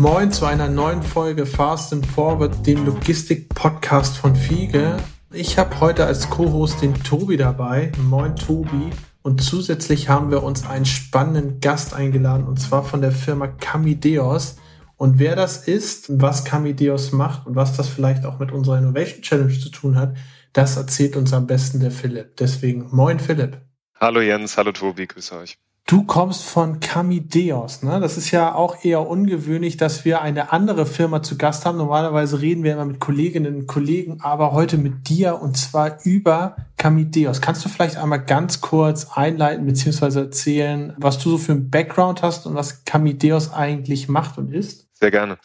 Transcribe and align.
Moin 0.00 0.32
zu 0.32 0.46
einer 0.46 0.70
neuen 0.70 1.02
Folge 1.02 1.44
Fast 1.44 1.92
and 1.92 2.06
Forward, 2.06 2.66
dem 2.66 2.86
Logistik-Podcast 2.86 4.16
von 4.16 4.34
Fiege. 4.34 4.96
Ich 5.30 5.58
habe 5.58 5.78
heute 5.78 6.06
als 6.06 6.30
Co-Host 6.30 6.80
den 6.80 6.94
Tobi 7.04 7.36
dabei. 7.36 7.92
Moin 8.08 8.34
Tobi. 8.34 8.88
Und 9.20 9.42
zusätzlich 9.42 10.08
haben 10.08 10.30
wir 10.30 10.42
uns 10.42 10.66
einen 10.66 10.86
spannenden 10.86 11.60
Gast 11.60 11.92
eingeladen 11.92 12.46
und 12.46 12.58
zwar 12.58 12.82
von 12.82 13.02
der 13.02 13.12
Firma 13.12 13.46
Camideos. 13.46 14.56
Und 14.96 15.18
wer 15.18 15.36
das 15.36 15.68
ist, 15.68 16.06
was 16.18 16.46
Camideos 16.46 17.12
macht 17.12 17.46
und 17.46 17.54
was 17.54 17.76
das 17.76 17.90
vielleicht 17.90 18.24
auch 18.24 18.38
mit 18.38 18.52
unserer 18.52 18.78
Innovation 18.78 19.20
Challenge 19.20 19.58
zu 19.58 19.68
tun 19.68 19.96
hat, 19.96 20.16
das 20.54 20.78
erzählt 20.78 21.14
uns 21.14 21.34
am 21.34 21.46
besten 21.46 21.78
der 21.80 21.90
Philipp. 21.90 22.38
Deswegen 22.38 22.88
moin 22.90 23.20
Philipp. 23.20 23.58
Hallo 23.96 24.22
Jens, 24.22 24.56
hallo 24.56 24.72
Tobi, 24.72 25.06
grüße 25.06 25.36
euch. 25.36 25.58
Du 25.90 26.04
kommst 26.04 26.44
von 26.44 26.78
Camideos, 26.78 27.82
ne? 27.82 27.98
Das 27.98 28.16
ist 28.16 28.30
ja 28.30 28.54
auch 28.54 28.84
eher 28.84 29.08
ungewöhnlich, 29.08 29.76
dass 29.76 30.04
wir 30.04 30.22
eine 30.22 30.52
andere 30.52 30.86
Firma 30.86 31.20
zu 31.20 31.36
Gast 31.36 31.66
haben. 31.66 31.78
Normalerweise 31.78 32.40
reden 32.40 32.62
wir 32.62 32.74
immer 32.74 32.84
mit 32.84 33.00
Kolleginnen 33.00 33.56
und 33.56 33.66
Kollegen, 33.66 34.20
aber 34.20 34.52
heute 34.52 34.78
mit 34.78 35.08
dir 35.08 35.42
und 35.42 35.56
zwar 35.56 35.98
über 36.04 36.54
Camideos. 36.76 37.40
Kannst 37.40 37.64
du 37.64 37.68
vielleicht 37.68 37.96
einmal 37.96 38.24
ganz 38.24 38.60
kurz 38.60 39.08
einleiten 39.16 39.66
bzw. 39.66 40.20
erzählen, 40.20 40.94
was 40.96 41.18
du 41.18 41.30
so 41.30 41.38
für 41.38 41.50
einen 41.50 41.70
Background 41.70 42.22
hast 42.22 42.46
und 42.46 42.54
was 42.54 42.84
Camideos 42.84 43.52
eigentlich 43.52 44.08
macht 44.08 44.38
und 44.38 44.54
ist? 44.54 44.86
Sehr 44.92 45.10
gerne. 45.10 45.38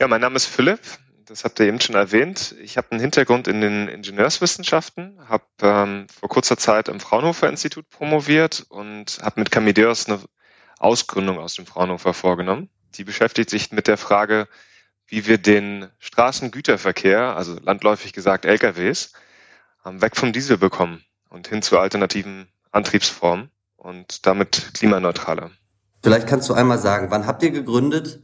Ja, 0.00 0.06
mein 0.06 0.20
Name 0.20 0.36
ist 0.36 0.46
Philipp 0.46 0.78
das 1.32 1.44
habt 1.44 1.58
ihr 1.60 1.66
eben 1.66 1.80
schon 1.80 1.96
erwähnt. 1.96 2.54
Ich 2.60 2.76
habe 2.76 2.90
einen 2.90 3.00
Hintergrund 3.00 3.48
in 3.48 3.62
den 3.62 3.88
Ingenieurswissenschaften, 3.88 5.18
habe 5.28 5.44
ähm, 5.62 6.06
vor 6.08 6.28
kurzer 6.28 6.58
Zeit 6.58 6.90
am 6.90 7.00
Fraunhofer 7.00 7.48
Institut 7.48 7.88
promoviert 7.88 8.66
und 8.68 9.18
habe 9.22 9.40
mit 9.40 9.50
Camideos 9.50 10.06
eine 10.06 10.20
Ausgründung 10.78 11.38
aus 11.38 11.54
dem 11.54 11.64
Fraunhofer 11.64 12.12
vorgenommen. 12.12 12.68
Die 12.96 13.04
beschäftigt 13.04 13.48
sich 13.48 13.72
mit 13.72 13.86
der 13.86 13.96
Frage, 13.96 14.46
wie 15.06 15.26
wir 15.26 15.38
den 15.38 15.88
Straßengüterverkehr, 16.00 17.34
also 17.34 17.56
landläufig 17.62 18.12
gesagt 18.12 18.44
LKWs, 18.44 19.12
ähm, 19.86 20.02
weg 20.02 20.16
vom 20.16 20.34
Diesel 20.34 20.58
bekommen 20.58 21.02
und 21.30 21.48
hin 21.48 21.62
zu 21.62 21.78
alternativen 21.78 22.48
Antriebsformen 22.72 23.50
und 23.76 24.26
damit 24.26 24.72
klimaneutraler. 24.74 25.50
Vielleicht 26.02 26.26
kannst 26.26 26.50
du 26.50 26.52
einmal 26.52 26.78
sagen, 26.78 27.10
wann 27.10 27.26
habt 27.26 27.42
ihr 27.42 27.52
gegründet 27.52 28.22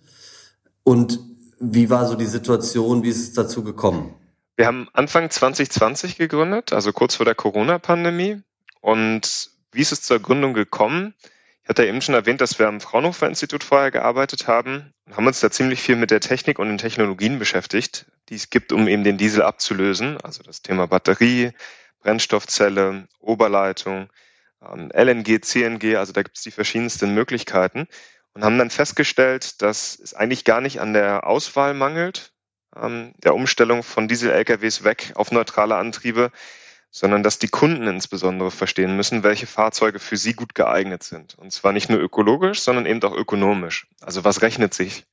und 0.82 1.27
wie 1.60 1.90
war 1.90 2.06
so 2.06 2.14
die 2.14 2.26
Situation? 2.26 3.02
Wie 3.02 3.08
ist 3.08 3.20
es 3.20 3.32
dazu 3.32 3.62
gekommen? 3.64 4.14
Wir 4.56 4.66
haben 4.66 4.88
Anfang 4.92 5.30
2020 5.30 6.16
gegründet, 6.16 6.72
also 6.72 6.92
kurz 6.92 7.16
vor 7.16 7.24
der 7.24 7.34
Corona-Pandemie. 7.34 8.42
Und 8.80 9.50
wie 9.72 9.80
ist 9.80 9.92
es 9.92 10.02
zur 10.02 10.18
Gründung 10.20 10.54
gekommen? 10.54 11.14
Ich 11.62 11.68
hatte 11.68 11.86
eben 11.86 12.00
schon 12.00 12.14
erwähnt, 12.14 12.40
dass 12.40 12.58
wir 12.58 12.66
am 12.66 12.80
Fraunhofer 12.80 13.28
Institut 13.28 13.62
vorher 13.62 13.90
gearbeitet 13.90 14.48
haben 14.48 14.94
und 15.06 15.16
haben 15.16 15.26
uns 15.26 15.40
da 15.40 15.50
ziemlich 15.50 15.82
viel 15.82 15.96
mit 15.96 16.10
der 16.10 16.20
Technik 16.20 16.58
und 16.58 16.68
den 16.68 16.78
Technologien 16.78 17.38
beschäftigt, 17.38 18.06
die 18.30 18.36
es 18.36 18.50
gibt, 18.50 18.72
um 18.72 18.88
eben 18.88 19.04
den 19.04 19.18
Diesel 19.18 19.42
abzulösen. 19.42 20.18
Also 20.22 20.42
das 20.42 20.62
Thema 20.62 20.86
Batterie, 20.86 21.52
Brennstoffzelle, 22.00 23.06
Oberleitung, 23.20 24.08
ähm, 24.62 24.90
LNG, 24.94 25.40
CNG, 25.42 25.96
also 25.96 26.12
da 26.12 26.22
gibt 26.22 26.38
es 26.38 26.42
die 26.42 26.50
verschiedensten 26.50 27.14
Möglichkeiten 27.14 27.86
und 28.38 28.44
haben 28.44 28.58
dann 28.58 28.70
festgestellt, 28.70 29.62
dass 29.62 29.98
es 29.98 30.14
eigentlich 30.14 30.44
gar 30.44 30.60
nicht 30.60 30.80
an 30.80 30.92
der 30.92 31.26
Auswahl 31.26 31.74
mangelt, 31.74 32.32
ähm, 32.76 33.12
der 33.16 33.34
Umstellung 33.34 33.82
von 33.82 34.06
Diesel-LKWs 34.06 34.84
weg 34.84 35.10
auf 35.16 35.32
neutrale 35.32 35.74
Antriebe, 35.74 36.30
sondern 36.92 37.24
dass 37.24 37.40
die 37.40 37.48
Kunden 37.48 37.88
insbesondere 37.88 38.52
verstehen 38.52 38.94
müssen, 38.96 39.24
welche 39.24 39.48
Fahrzeuge 39.48 39.98
für 39.98 40.16
sie 40.16 40.34
gut 40.34 40.54
geeignet 40.54 41.02
sind. 41.02 41.36
Und 41.36 41.52
zwar 41.52 41.72
nicht 41.72 41.90
nur 41.90 41.98
ökologisch, 41.98 42.60
sondern 42.60 42.86
eben 42.86 43.02
auch 43.02 43.16
ökonomisch. 43.16 43.88
Also 44.02 44.22
was 44.22 44.40
rechnet 44.40 44.72
sich? 44.72 45.04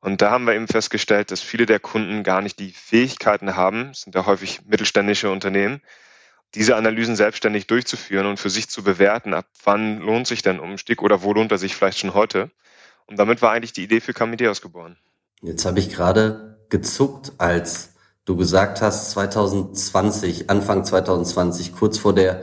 Und 0.00 0.20
da 0.20 0.30
haben 0.30 0.44
wir 0.44 0.52
eben 0.52 0.68
festgestellt, 0.68 1.30
dass 1.30 1.40
viele 1.40 1.64
der 1.64 1.80
Kunden 1.80 2.22
gar 2.22 2.42
nicht 2.42 2.58
die 2.58 2.72
Fähigkeiten 2.72 3.56
haben, 3.56 3.94
sind 3.94 4.14
ja 4.14 4.26
häufig 4.26 4.60
mittelständische 4.66 5.30
Unternehmen, 5.30 5.80
diese 6.54 6.76
Analysen 6.76 7.16
selbstständig 7.16 7.66
durchzuführen 7.66 8.26
und 8.26 8.38
für 8.38 8.50
sich 8.50 8.68
zu 8.68 8.82
bewerten, 8.82 9.34
ab 9.34 9.46
wann 9.64 9.98
lohnt 9.98 10.26
sich 10.26 10.42
denn 10.42 10.60
Umstieg 10.60 11.02
oder 11.02 11.22
wo 11.22 11.32
lohnt 11.32 11.52
er 11.52 11.58
sich 11.58 11.74
vielleicht 11.74 11.98
schon 11.98 12.14
heute. 12.14 12.50
Und 13.06 13.18
damit 13.18 13.42
war 13.42 13.52
eigentlich 13.52 13.72
die 13.72 13.84
Idee 13.84 14.00
für 14.00 14.12
Camideos 14.12 14.60
geboren. 14.60 14.96
Jetzt 15.42 15.64
habe 15.64 15.78
ich 15.78 15.90
gerade 15.90 16.58
gezuckt, 16.68 17.32
als 17.38 17.94
du 18.24 18.36
gesagt 18.36 18.82
hast, 18.82 19.10
2020, 19.12 20.50
Anfang 20.50 20.84
2020, 20.84 21.74
kurz 21.74 21.98
vor 21.98 22.14
der 22.14 22.42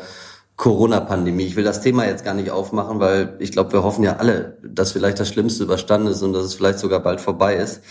Corona-Pandemie. 0.55 1.45
Ich 1.45 1.55
will 1.55 1.63
das 1.63 1.81
Thema 1.81 2.05
jetzt 2.05 2.23
gar 2.23 2.33
nicht 2.33 2.49
aufmachen, 2.49 2.99
weil 2.99 3.35
ich 3.39 3.51
glaube, 3.51 3.73
wir 3.73 3.83
hoffen 3.83 4.03
ja 4.03 4.15
alle, 4.15 4.57
dass 4.63 4.93
vielleicht 4.93 5.19
das 5.19 5.29
Schlimmste 5.29 5.63
überstanden 5.63 6.07
ist 6.07 6.21
und 6.21 6.33
dass 6.33 6.45
es 6.45 6.55
vielleicht 6.55 6.79
sogar 6.79 7.01
bald 7.01 7.21
vorbei 7.21 7.55
ist. 7.55 7.81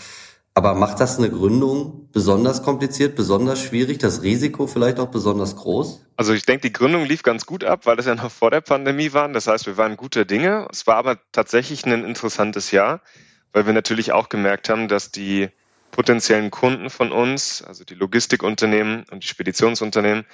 Aber 0.57 0.73
macht 0.73 1.01
das 1.01 1.17
eine 1.17 1.29
Gründung 1.29 2.07
besonders 2.13 2.63
kompliziert, 2.63 3.17
besonders 3.17 3.61
schwierig, 3.61 3.99
das 3.99 4.21
Risiko 4.21 4.67
vielleicht 4.67 4.99
auch 4.99 5.09
besonders 5.09 5.57
groß? 5.57 6.05
Also 6.15 6.31
ich 6.31 6.45
denke, 6.45 6.61
die 6.61 6.73
Gründung 6.73 7.03
lief 7.03 7.23
ganz 7.23 7.45
gut 7.45 7.65
ab, 7.65 7.81
weil 7.85 7.97
das 7.97 8.05
ja 8.05 8.15
noch 8.15 8.31
vor 8.31 8.51
der 8.51 8.61
Pandemie 8.61 9.11
war. 9.11 9.27
Das 9.27 9.47
heißt, 9.47 9.65
wir 9.65 9.75
waren 9.75 9.97
gute 9.97 10.25
Dinge. 10.25 10.65
Es 10.71 10.87
war 10.87 10.95
aber 10.95 11.19
tatsächlich 11.33 11.85
ein 11.85 12.05
interessantes 12.05 12.71
Jahr, 12.71 13.01
weil 13.51 13.65
wir 13.65 13.73
natürlich 13.73 14.13
auch 14.13 14.29
gemerkt 14.29 14.69
haben, 14.69 14.87
dass 14.87 15.11
die 15.11 15.49
potenziellen 15.91 16.51
Kunden 16.51 16.89
von 16.89 17.11
uns, 17.11 17.61
also 17.61 17.83
die 17.83 17.95
Logistikunternehmen 17.95 19.05
und 19.11 19.23
die 19.23 19.27
Speditionsunternehmen, 19.27 20.25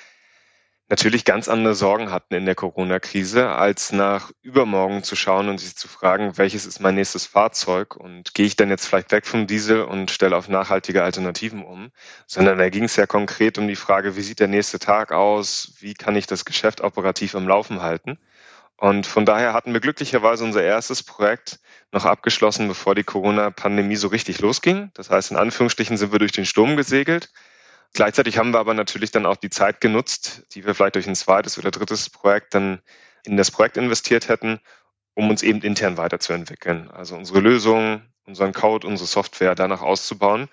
natürlich 0.91 1.23
ganz 1.25 1.47
andere 1.47 1.73
Sorgen 1.73 2.11
hatten 2.11 2.35
in 2.35 2.45
der 2.45 2.53
Corona-Krise, 2.53 3.49
als 3.49 3.93
nach 3.93 4.29
übermorgen 4.41 5.03
zu 5.03 5.15
schauen 5.15 5.47
und 5.47 5.57
sich 5.57 5.75
zu 5.75 5.87
fragen, 5.87 6.37
welches 6.37 6.65
ist 6.65 6.81
mein 6.81 6.95
nächstes 6.95 7.25
Fahrzeug 7.25 7.95
und 7.95 8.33
gehe 8.33 8.45
ich 8.45 8.57
dann 8.57 8.69
jetzt 8.69 8.85
vielleicht 8.85 9.11
weg 9.11 9.25
vom 9.25 9.47
Diesel 9.47 9.83
und 9.83 10.11
stelle 10.11 10.35
auf 10.35 10.49
nachhaltige 10.49 11.01
Alternativen 11.01 11.63
um, 11.63 11.91
sondern 12.27 12.59
da 12.59 12.69
ging 12.69 12.83
es 12.83 12.97
ja 12.97 13.07
konkret 13.07 13.57
um 13.57 13.69
die 13.69 13.77
Frage, 13.77 14.17
wie 14.17 14.21
sieht 14.21 14.41
der 14.41 14.49
nächste 14.49 14.79
Tag 14.79 15.13
aus, 15.13 15.73
wie 15.79 15.93
kann 15.93 16.15
ich 16.17 16.27
das 16.27 16.43
Geschäft 16.43 16.81
operativ 16.81 17.35
am 17.35 17.47
Laufen 17.47 17.81
halten. 17.81 18.19
Und 18.75 19.07
von 19.07 19.25
daher 19.25 19.53
hatten 19.53 19.71
wir 19.71 19.79
glücklicherweise 19.79 20.43
unser 20.43 20.63
erstes 20.63 21.03
Projekt 21.03 21.59
noch 21.93 22.03
abgeschlossen, 22.03 22.67
bevor 22.67 22.95
die 22.95 23.03
Corona-Pandemie 23.03 23.95
so 23.95 24.09
richtig 24.09 24.39
losging. 24.39 24.91
Das 24.95 25.09
heißt, 25.09 25.31
in 25.31 25.37
Anführungsstrichen 25.37 25.95
sind 25.95 26.11
wir 26.11 26.19
durch 26.19 26.31
den 26.33 26.45
Sturm 26.45 26.75
gesegelt 26.75 27.29
Gleichzeitig 27.93 28.37
haben 28.37 28.51
wir 28.51 28.59
aber 28.59 28.73
natürlich 28.73 29.11
dann 29.11 29.25
auch 29.25 29.35
die 29.35 29.49
Zeit 29.49 29.81
genutzt, 29.81 30.43
die 30.53 30.65
wir 30.65 30.73
vielleicht 30.73 30.95
durch 30.95 31.07
ein 31.07 31.15
zweites 31.15 31.57
oder 31.57 31.71
drittes 31.71 32.09
Projekt 32.09 32.53
dann 32.53 32.81
in 33.25 33.37
das 33.37 33.51
Projekt 33.51 33.77
investiert 33.77 34.29
hätten, 34.29 34.59
um 35.13 35.29
uns 35.29 35.43
eben 35.43 35.61
intern 35.61 35.97
weiterzuentwickeln. 35.97 36.89
Also 36.89 37.15
unsere 37.15 37.39
Lösung, 37.39 38.01
unseren 38.25 38.53
Code, 38.53 38.87
unsere 38.87 39.07
Software 39.07 39.55
danach 39.55 39.81
auszubauen. 39.81 40.47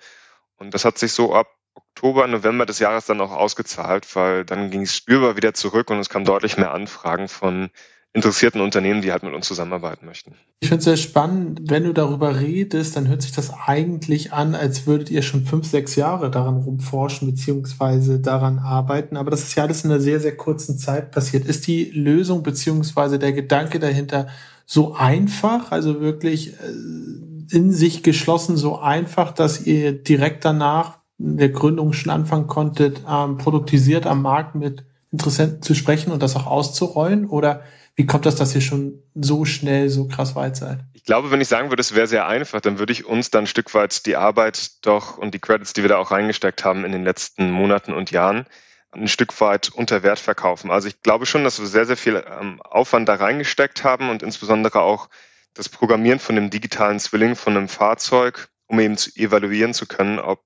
Und 0.57 0.73
das 0.73 0.83
hat 0.83 0.97
sich 0.97 1.13
so 1.13 1.33
ab 1.33 1.47
Oktober, 1.75 2.27
November 2.27 2.65
des 2.65 2.79
Jahres 2.79 3.05
dann 3.05 3.21
auch 3.21 3.31
ausgezahlt, 3.31 4.15
weil 4.15 4.43
dann 4.43 4.69
ging 4.69 4.81
es 4.81 4.95
spürbar 4.95 5.37
wieder 5.37 5.53
zurück 5.53 5.89
und 5.89 5.99
es 5.99 6.09
kam 6.09 6.25
deutlich 6.25 6.57
mehr 6.57 6.71
Anfragen 6.71 7.29
von 7.29 7.69
interessierten 8.13 8.61
Unternehmen, 8.61 9.01
die 9.01 9.11
halt 9.11 9.23
mit 9.23 9.33
uns 9.33 9.47
zusammenarbeiten 9.47 10.05
möchten. 10.05 10.33
Ich 10.61 10.67
finde 10.67 10.79
es 10.79 10.85
sehr 10.85 10.97
spannend, 10.97 11.61
wenn 11.65 11.83
du 11.83 11.93
darüber 11.93 12.39
redest, 12.39 12.95
dann 12.95 13.07
hört 13.07 13.21
sich 13.21 13.31
das 13.31 13.53
eigentlich 13.67 14.33
an, 14.33 14.55
als 14.55 14.87
würdet 14.87 15.11
ihr 15.11 15.21
schon 15.21 15.45
fünf, 15.45 15.67
sechs 15.67 15.95
Jahre 15.95 16.31
daran 16.31 16.57
rumforschen 16.57 17.29
beziehungsweise 17.29 18.19
daran 18.19 18.57
arbeiten. 18.57 19.15
Aber 19.15 19.29
das 19.29 19.43
ist 19.43 19.55
ja 19.55 19.63
alles 19.63 19.83
in 19.83 19.91
einer 19.91 19.99
sehr, 19.99 20.19
sehr 20.19 20.35
kurzen 20.35 20.77
Zeit 20.77 21.11
passiert. 21.11 21.45
Ist 21.45 21.67
die 21.67 21.91
Lösung 21.91 22.41
beziehungsweise 22.41 23.19
der 23.19 23.31
Gedanke 23.31 23.79
dahinter 23.79 24.27
so 24.65 24.95
einfach, 24.95 25.71
also 25.71 26.01
wirklich 26.01 26.53
äh, 26.53 27.55
in 27.55 27.71
sich 27.71 28.03
geschlossen 28.03 28.57
so 28.57 28.79
einfach, 28.79 29.31
dass 29.31 29.65
ihr 29.65 29.93
direkt 29.93 30.45
danach 30.45 30.99
der 31.19 31.49
Gründung 31.49 31.93
schon 31.93 32.11
anfangen 32.11 32.47
konntet, 32.47 33.01
ähm, 33.09 33.37
produktisiert 33.37 34.07
am 34.07 34.21
Markt 34.21 34.55
mit 34.55 34.83
Interessenten 35.11 35.61
zu 35.61 35.75
sprechen 35.75 36.11
und 36.11 36.23
das 36.23 36.35
auch 36.35 36.47
auszurollen? 36.47 37.25
Oder 37.25 37.61
wie 37.95 38.05
kommt 38.05 38.25
das, 38.25 38.35
dass 38.35 38.55
ihr 38.55 38.61
schon 38.61 39.03
so 39.13 39.45
schnell 39.45 39.89
so 39.89 40.07
krass 40.07 40.35
weit 40.35 40.55
seid? 40.55 40.79
Ich 40.93 41.03
glaube, 41.03 41.31
wenn 41.31 41.41
ich 41.41 41.47
sagen 41.47 41.69
würde, 41.69 41.81
es 41.81 41.95
wäre 41.95 42.07
sehr 42.07 42.27
einfach, 42.27 42.61
dann 42.61 42.79
würde 42.79 42.93
ich 42.93 43.05
uns 43.05 43.29
dann 43.29 43.43
ein 43.43 43.47
Stück 43.47 43.73
weit 43.73 44.05
die 44.05 44.15
Arbeit 44.15 44.85
doch 44.85 45.17
und 45.17 45.33
die 45.33 45.39
Credits, 45.39 45.73
die 45.73 45.81
wir 45.81 45.89
da 45.89 45.97
auch 45.97 46.11
reingesteckt 46.11 46.63
haben 46.63 46.85
in 46.85 46.91
den 46.91 47.03
letzten 47.03 47.51
Monaten 47.51 47.93
und 47.93 48.11
Jahren, 48.11 48.45
ein 48.91 49.07
Stück 49.07 49.39
weit 49.41 49.69
unter 49.69 50.03
Wert 50.03 50.19
verkaufen. 50.19 50.71
Also 50.71 50.87
ich 50.87 51.01
glaube 51.01 51.25
schon, 51.25 51.43
dass 51.43 51.59
wir 51.59 51.67
sehr, 51.67 51.85
sehr 51.85 51.97
viel 51.97 52.23
ähm, 52.39 52.61
Aufwand 52.61 53.07
da 53.07 53.15
reingesteckt 53.15 53.83
haben 53.83 54.09
und 54.09 54.23
insbesondere 54.23 54.81
auch 54.81 55.09
das 55.53 55.69
Programmieren 55.69 56.19
von 56.19 56.37
einem 56.37 56.49
digitalen 56.49 56.99
Zwilling 56.99 57.35
von 57.35 57.55
einem 57.55 57.67
Fahrzeug, 57.67 58.49
um 58.67 58.79
eben 58.79 58.97
zu 58.97 59.11
evaluieren 59.15 59.73
zu 59.73 59.85
können, 59.85 60.19
ob 60.19 60.43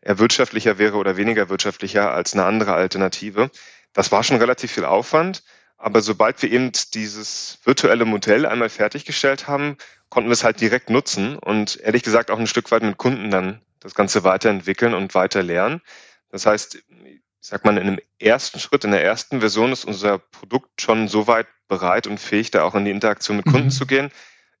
er 0.00 0.18
wirtschaftlicher 0.18 0.78
wäre 0.78 0.96
oder 0.96 1.16
weniger 1.16 1.48
wirtschaftlicher 1.48 2.12
als 2.12 2.32
eine 2.32 2.44
andere 2.44 2.74
Alternative. 2.74 3.50
Das 3.92 4.12
war 4.12 4.22
schon 4.22 4.38
relativ 4.38 4.72
viel 4.72 4.84
Aufwand. 4.84 5.42
Aber 5.82 6.02
sobald 6.02 6.42
wir 6.42 6.52
eben 6.52 6.72
dieses 6.92 7.58
virtuelle 7.64 8.04
Modell 8.04 8.44
einmal 8.44 8.68
fertiggestellt 8.68 9.48
haben, 9.48 9.78
konnten 10.10 10.28
wir 10.28 10.34
es 10.34 10.44
halt 10.44 10.60
direkt 10.60 10.90
nutzen 10.90 11.38
und 11.38 11.80
ehrlich 11.80 12.02
gesagt 12.02 12.30
auch 12.30 12.38
ein 12.38 12.46
Stück 12.46 12.70
weit 12.70 12.82
mit 12.82 12.98
Kunden 12.98 13.30
dann 13.30 13.62
das 13.80 13.94
Ganze 13.94 14.22
weiterentwickeln 14.22 14.92
und 14.92 15.14
weiter 15.14 15.42
lernen. 15.42 15.80
Das 16.30 16.44
heißt, 16.44 16.74
ich 16.74 17.22
sag 17.40 17.64
mal, 17.64 17.78
in 17.78 17.86
einem 17.86 17.98
ersten 18.18 18.60
Schritt, 18.60 18.84
in 18.84 18.90
der 18.90 19.02
ersten 19.02 19.40
Version 19.40 19.72
ist 19.72 19.86
unser 19.86 20.18
Produkt 20.18 20.82
schon 20.82 21.08
so 21.08 21.26
weit 21.26 21.46
bereit 21.66 22.06
und 22.06 22.20
fähig, 22.20 22.50
da 22.50 22.62
auch 22.64 22.74
in 22.74 22.84
die 22.84 22.90
Interaktion 22.90 23.38
mit 23.38 23.46
Kunden 23.46 23.68
mhm. 23.68 23.70
zu 23.70 23.86
gehen. 23.86 24.10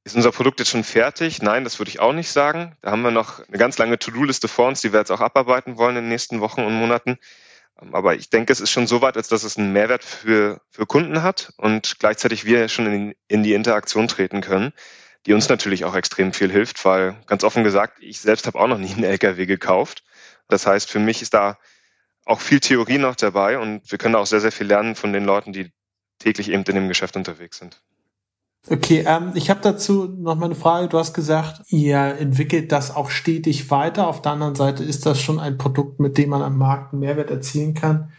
Ist 0.04 0.16
unser 0.16 0.32
Produkt 0.32 0.60
jetzt 0.60 0.70
schon 0.70 0.84
fertig? 0.84 1.42
Nein, 1.42 1.64
das 1.64 1.78
würde 1.78 1.90
ich 1.90 2.00
auch 2.00 2.14
nicht 2.14 2.30
sagen. 2.30 2.78
Da 2.80 2.92
haben 2.92 3.02
wir 3.02 3.10
noch 3.10 3.46
eine 3.46 3.58
ganz 3.58 3.76
lange 3.76 3.98
To-Do-Liste 3.98 4.48
vor 4.48 4.68
uns, 4.68 4.80
die 4.80 4.94
wir 4.94 5.00
jetzt 5.00 5.12
auch 5.12 5.20
abarbeiten 5.20 5.76
wollen 5.76 5.96
in 5.96 6.04
den 6.04 6.08
nächsten 6.08 6.40
Wochen 6.40 6.62
und 6.62 6.72
Monaten. 6.72 7.18
Ähm, 7.80 7.94
aber 7.94 8.14
ich 8.14 8.30
denke, 8.30 8.52
es 8.52 8.60
ist 8.60 8.70
schon 8.70 8.86
so 8.86 9.00
weit, 9.02 9.16
als 9.16 9.28
dass 9.28 9.44
es 9.44 9.56
einen 9.56 9.72
Mehrwert 9.72 10.04
für, 10.04 10.60
für 10.70 10.86
Kunden 10.86 11.22
hat 11.22 11.52
und 11.56 11.98
gleichzeitig 11.98 12.44
wir 12.44 12.68
schon 12.68 12.86
in, 12.86 13.14
in 13.28 13.42
die 13.42 13.54
Interaktion 13.54 14.08
treten 14.08 14.40
können, 14.40 14.72
die 15.26 15.32
uns 15.32 15.48
natürlich 15.48 15.84
auch 15.84 15.94
extrem 15.94 16.32
viel 16.32 16.50
hilft, 16.50 16.84
weil 16.84 17.16
ganz 17.26 17.44
offen 17.44 17.64
gesagt, 17.64 17.98
ich 18.00 18.20
selbst 18.20 18.46
habe 18.46 18.58
auch 18.58 18.68
noch 18.68 18.78
nie 18.78 18.92
einen 18.92 19.04
LKW 19.04 19.46
gekauft. 19.46 20.04
Das 20.48 20.66
heißt, 20.66 20.90
für 20.90 20.98
mich 20.98 21.22
ist 21.22 21.34
da 21.34 21.58
auch 22.24 22.40
viel 22.40 22.60
Theorie 22.60 22.98
noch 22.98 23.16
dabei 23.16 23.58
und 23.58 23.90
wir 23.90 23.98
können 23.98 24.14
auch 24.14 24.26
sehr, 24.26 24.40
sehr 24.40 24.52
viel 24.52 24.66
lernen 24.66 24.94
von 24.94 25.12
den 25.12 25.24
Leuten, 25.24 25.52
die 25.52 25.72
täglich 26.18 26.50
eben 26.50 26.64
in 26.64 26.74
dem 26.74 26.88
Geschäft 26.88 27.16
unterwegs 27.16 27.58
sind. 27.58 27.82
Okay, 28.68 29.04
ähm, 29.06 29.32
ich 29.34 29.48
habe 29.48 29.60
dazu 29.62 30.04
noch 30.04 30.36
mal 30.36 30.46
eine 30.46 30.54
Frage. 30.54 30.88
Du 30.88 30.98
hast 30.98 31.14
gesagt, 31.14 31.62
ihr 31.68 31.96
entwickelt 31.96 32.72
das 32.72 32.94
auch 32.94 33.10
stetig 33.10 33.70
weiter. 33.70 34.06
Auf 34.06 34.20
der 34.20 34.32
anderen 34.32 34.54
Seite 34.54 34.84
ist 34.84 35.06
das 35.06 35.20
schon 35.20 35.40
ein 35.40 35.56
Produkt, 35.56 35.98
mit 35.98 36.18
dem 36.18 36.30
man 36.30 36.42
am 36.42 36.58
Markt 36.58 36.92
einen 36.92 37.00
Mehrwert 37.00 37.30
erzielen 37.30 37.74
kann. 37.74 38.12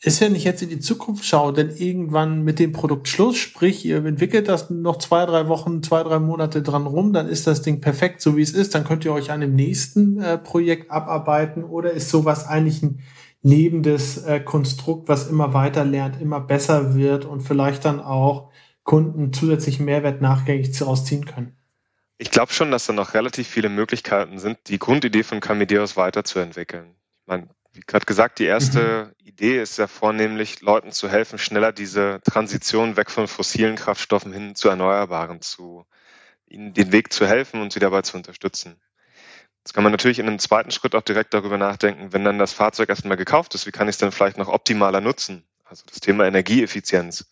Ist 0.00 0.20
wenn 0.20 0.36
ich 0.36 0.44
jetzt 0.44 0.62
in 0.62 0.68
die 0.68 0.78
Zukunft 0.78 1.24
schaue, 1.24 1.52
denn 1.52 1.70
irgendwann 1.70 2.42
mit 2.42 2.60
dem 2.60 2.72
Produkt 2.72 3.08
Schluss, 3.08 3.36
sprich, 3.36 3.84
ihr 3.84 4.04
entwickelt 4.04 4.46
das 4.46 4.70
noch 4.70 4.98
zwei, 4.98 5.26
drei 5.26 5.48
Wochen, 5.48 5.82
zwei, 5.82 6.04
drei 6.04 6.20
Monate 6.20 6.62
dran 6.62 6.86
rum, 6.86 7.12
dann 7.12 7.28
ist 7.28 7.48
das 7.48 7.62
Ding 7.62 7.80
perfekt, 7.80 8.22
so 8.22 8.36
wie 8.36 8.42
es 8.42 8.52
ist, 8.52 8.76
dann 8.76 8.84
könnt 8.84 9.04
ihr 9.04 9.12
euch 9.12 9.32
an 9.32 9.40
dem 9.40 9.56
nächsten 9.56 10.20
äh, 10.20 10.38
Projekt 10.38 10.92
abarbeiten 10.92 11.64
oder 11.64 11.90
ist 11.90 12.10
sowas 12.10 12.46
eigentlich 12.46 12.80
ein 12.84 13.00
lebendes 13.42 14.18
äh, 14.18 14.38
Konstrukt, 14.38 15.08
was 15.08 15.28
immer 15.28 15.52
weiter 15.52 15.84
lernt, 15.84 16.20
immer 16.20 16.40
besser 16.40 16.94
wird 16.94 17.24
und 17.24 17.40
vielleicht 17.40 17.84
dann 17.84 17.98
auch 17.98 18.50
Kunden 18.88 19.34
zusätzlichen 19.34 19.84
Mehrwert 19.84 20.22
nachgängig 20.22 20.72
ziehen 20.72 21.26
können? 21.26 21.54
Ich 22.16 22.30
glaube 22.30 22.54
schon, 22.54 22.70
dass 22.70 22.86
da 22.86 22.94
noch 22.94 23.12
relativ 23.12 23.46
viele 23.46 23.68
Möglichkeiten 23.68 24.38
sind, 24.38 24.56
die 24.68 24.78
Grundidee 24.78 25.24
von 25.24 25.40
Camideos 25.40 25.98
weiterzuentwickeln. 25.98 26.94
Ich 27.20 27.26
meine, 27.26 27.48
wie 27.74 27.80
gerade 27.80 28.06
gesagt, 28.06 28.38
die 28.38 28.46
erste 28.46 29.12
mhm. 29.20 29.26
Idee 29.26 29.60
ist 29.60 29.76
ja 29.76 29.88
vornehmlich, 29.88 30.62
Leuten 30.62 30.90
zu 30.90 31.10
helfen, 31.10 31.38
schneller 31.38 31.70
diese 31.70 32.22
Transition 32.24 32.96
weg 32.96 33.10
von 33.10 33.28
fossilen 33.28 33.76
Kraftstoffen 33.76 34.32
hin 34.32 34.54
zu 34.54 34.70
erneuerbaren 34.70 35.42
zu, 35.42 35.84
ihnen 36.46 36.72
den 36.72 36.90
Weg 36.90 37.12
zu 37.12 37.26
helfen 37.26 37.60
und 37.60 37.74
sie 37.74 37.80
dabei 37.80 38.00
zu 38.00 38.16
unterstützen. 38.16 38.80
Jetzt 39.58 39.74
kann 39.74 39.84
man 39.84 39.92
natürlich 39.92 40.18
in 40.18 40.28
einem 40.28 40.38
zweiten 40.38 40.70
Schritt 40.70 40.94
auch 40.94 41.02
direkt 41.02 41.34
darüber 41.34 41.58
nachdenken, 41.58 42.14
wenn 42.14 42.24
dann 42.24 42.38
das 42.38 42.54
Fahrzeug 42.54 42.88
erstmal 42.88 43.18
gekauft 43.18 43.54
ist, 43.54 43.66
wie 43.66 43.70
kann 43.70 43.86
ich 43.86 43.96
es 43.96 43.98
dann 43.98 44.12
vielleicht 44.12 44.38
noch 44.38 44.48
optimaler 44.48 45.02
nutzen? 45.02 45.44
Also 45.66 45.84
das 45.86 46.00
Thema 46.00 46.24
Energieeffizienz 46.24 47.26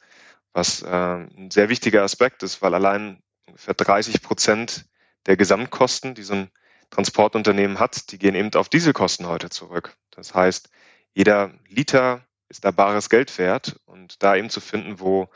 was 0.56 0.82
äh, 0.82 0.86
ein 0.88 1.50
sehr 1.50 1.68
wichtiger 1.68 2.02
Aspekt 2.02 2.42
ist, 2.42 2.62
weil 2.62 2.74
allein 2.74 3.22
ungefähr 3.46 3.74
30 3.74 4.22
Prozent 4.22 4.86
der 5.26 5.36
Gesamtkosten, 5.36 6.14
die 6.14 6.22
so 6.22 6.32
ein 6.32 6.50
Transportunternehmen 6.88 7.78
hat, 7.78 8.10
die 8.10 8.18
gehen 8.18 8.34
eben 8.34 8.54
auf 8.54 8.70
Dieselkosten 8.70 9.26
heute 9.26 9.50
zurück. 9.50 9.94
Das 10.10 10.34
heißt, 10.34 10.70
jeder 11.12 11.52
Liter 11.68 12.24
ist 12.48 12.64
da 12.64 12.70
bares 12.70 13.10
Geld 13.10 13.36
wert 13.38 13.78
und 13.84 14.22
da 14.22 14.34
eben 14.34 14.48
zu 14.48 14.60
finden, 14.60 14.98
wo 14.98 15.28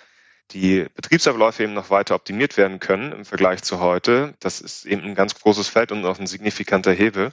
die 0.52 0.86
Betriebsabläufe 0.94 1.64
eben 1.64 1.74
noch 1.74 1.90
weiter 1.90 2.14
optimiert 2.14 2.56
werden 2.56 2.80
können 2.80 3.12
im 3.12 3.24
Vergleich 3.26 3.62
zu 3.62 3.78
heute, 3.78 4.34
das 4.40 4.60
ist 4.60 4.86
eben 4.86 5.02
ein 5.02 5.14
ganz 5.14 5.34
großes 5.34 5.68
Feld 5.68 5.92
und 5.92 6.04
auch 6.06 6.18
ein 6.18 6.26
signifikanter 6.26 6.92
Hebel. 6.92 7.32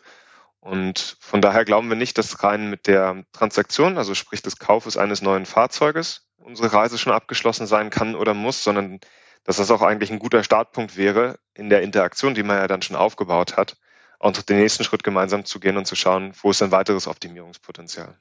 Und 0.59 1.15
von 1.21 1.41
daher 1.41 1.63
glauben 1.63 1.87
wir 1.87 1.95
nicht, 1.95 2.17
dass 2.17 2.43
rein 2.43 2.69
mit 2.69 2.87
der 2.87 3.23
Transaktion, 3.31 3.97
also 3.97 4.13
sprich 4.13 4.41
des 4.41 4.57
Kaufes 4.57 4.97
eines 4.97 5.21
neuen 5.21 5.45
Fahrzeuges, 5.45 6.26
unsere 6.47 6.71
Reise 6.71 6.97
schon 6.97 7.13
abgeschlossen 7.13 7.67
sein 7.67 7.89
kann 7.89 8.15
oder 8.15 8.33
muss, 8.33 8.63
sondern 8.63 8.99
dass 9.43 9.57
das 9.57 9.69
auch 9.69 9.81
eigentlich 9.81 10.11
ein 10.11 10.19
guter 10.19 10.43
Startpunkt 10.43 10.97
wäre 10.97 11.37
in 11.53 11.69
der 11.69 11.81
Interaktion, 11.81 12.33
die 12.33 12.43
man 12.43 12.57
ja 12.57 12.67
dann 12.67 12.81
schon 12.81 12.95
aufgebaut 12.95 13.57
hat, 13.57 13.77
und 14.19 14.49
den 14.49 14.57
nächsten 14.57 14.83
Schritt 14.83 15.03
gemeinsam 15.03 15.45
zu 15.45 15.59
gehen 15.59 15.77
und 15.77 15.85
zu 15.85 15.95
schauen, 15.95 16.31
wo 16.41 16.49
ist 16.49 16.63
ein 16.63 16.71
weiteres 16.71 17.07
Optimierungspotenzial. 17.07 18.17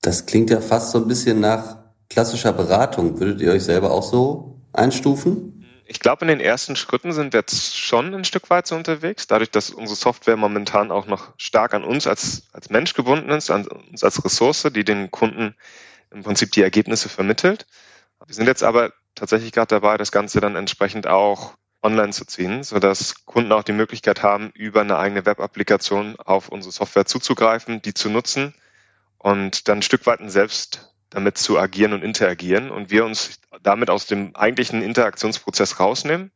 Das 0.00 0.26
klingt 0.26 0.50
ja 0.50 0.60
fast 0.60 0.92
so 0.92 0.98
ein 0.98 1.08
bisschen 1.08 1.40
nach 1.40 1.78
klassischer 2.08 2.52
Beratung. 2.52 3.18
Würdet 3.18 3.40
ihr 3.40 3.50
euch 3.50 3.64
selber 3.64 3.90
auch 3.90 4.04
so 4.04 4.60
einstufen? 4.72 5.66
Ich 5.84 5.98
glaube, 5.98 6.24
in 6.24 6.28
den 6.28 6.40
ersten 6.40 6.76
Schritten 6.76 7.12
sind 7.12 7.32
wir 7.32 7.40
jetzt 7.40 7.76
schon 7.76 8.14
ein 8.14 8.24
Stück 8.24 8.50
weit 8.50 8.68
so 8.68 8.76
unterwegs, 8.76 9.26
dadurch, 9.26 9.50
dass 9.50 9.70
unsere 9.70 9.96
Software 9.96 10.36
momentan 10.36 10.92
auch 10.92 11.06
noch 11.06 11.32
stark 11.38 11.74
an 11.74 11.82
uns 11.82 12.06
als, 12.06 12.44
als 12.52 12.70
Mensch 12.70 12.94
gebunden 12.94 13.30
ist, 13.30 13.50
an 13.50 13.66
uns 13.66 14.04
als 14.04 14.24
Ressource, 14.24 14.68
die 14.74 14.84
den 14.84 15.10
Kunden 15.10 15.56
im 16.12 16.22
Prinzip 16.22 16.52
die 16.52 16.62
Ergebnisse 16.62 17.08
vermittelt. 17.08 17.66
Wir 18.26 18.34
sind 18.34 18.46
jetzt 18.46 18.62
aber 18.62 18.92
tatsächlich 19.14 19.52
gerade 19.52 19.68
dabei, 19.68 19.96
das 19.96 20.12
Ganze 20.12 20.40
dann 20.40 20.56
entsprechend 20.56 21.06
auch 21.06 21.54
online 21.82 22.12
zu 22.12 22.24
ziehen, 22.24 22.62
sodass 22.62 23.24
Kunden 23.24 23.52
auch 23.52 23.64
die 23.64 23.72
Möglichkeit 23.72 24.22
haben, 24.22 24.50
über 24.54 24.82
eine 24.82 24.98
eigene 24.98 25.26
Web-Applikation 25.26 26.16
auf 26.18 26.48
unsere 26.48 26.72
Software 26.72 27.06
zuzugreifen, 27.06 27.82
die 27.82 27.94
zu 27.94 28.08
nutzen 28.08 28.54
und 29.18 29.68
dann 29.68 29.78
ein 29.78 29.82
Stück 29.82 30.06
weit 30.06 30.20
selbst 30.30 30.94
damit 31.10 31.36
zu 31.36 31.58
agieren 31.58 31.92
und 31.92 32.02
interagieren 32.02 32.70
und 32.70 32.90
wir 32.90 33.04
uns 33.04 33.40
damit 33.62 33.90
aus 33.90 34.06
dem 34.06 34.34
eigentlichen 34.34 34.80
Interaktionsprozess 34.82 35.78
rausnehmen 35.80 36.30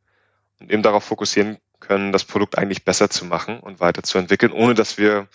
und 0.59 0.71
eben 0.71 0.83
darauf 0.83 1.03
fokussieren 1.03 1.57
können, 1.79 2.11
das 2.11 2.25
Produkt 2.25 2.57
eigentlich 2.57 2.83
besser 2.83 3.09
zu 3.09 3.25
machen 3.25 3.59
und 3.59 3.79
weiterzuentwickeln, 3.79 4.51
ohne 4.51 4.73
dass 4.73 4.97
wir 4.97 5.27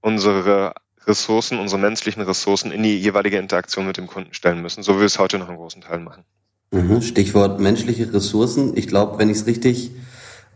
unsere 0.00 0.74
Ressourcen, 1.06 1.58
unsere 1.58 1.80
menschlichen 1.80 2.22
Ressourcen 2.22 2.72
in 2.72 2.82
die 2.82 2.98
jeweilige 2.98 3.38
Interaktion 3.38 3.86
mit 3.86 3.96
dem 3.96 4.06
Kunden 4.06 4.34
stellen 4.34 4.62
müssen, 4.62 4.82
so 4.82 4.96
wie 4.96 5.00
wir 5.00 5.06
es 5.06 5.18
heute 5.18 5.38
noch 5.38 5.48
in 5.48 5.56
großen 5.56 5.82
Teilen 5.82 6.04
machen. 6.04 6.24
Mhm, 6.72 7.00
Stichwort 7.02 7.60
menschliche 7.60 8.12
Ressourcen. 8.12 8.76
Ich 8.76 8.88
glaube, 8.88 9.18
wenn 9.18 9.30
ich 9.30 9.38
es 9.38 9.46
richtig 9.46 9.92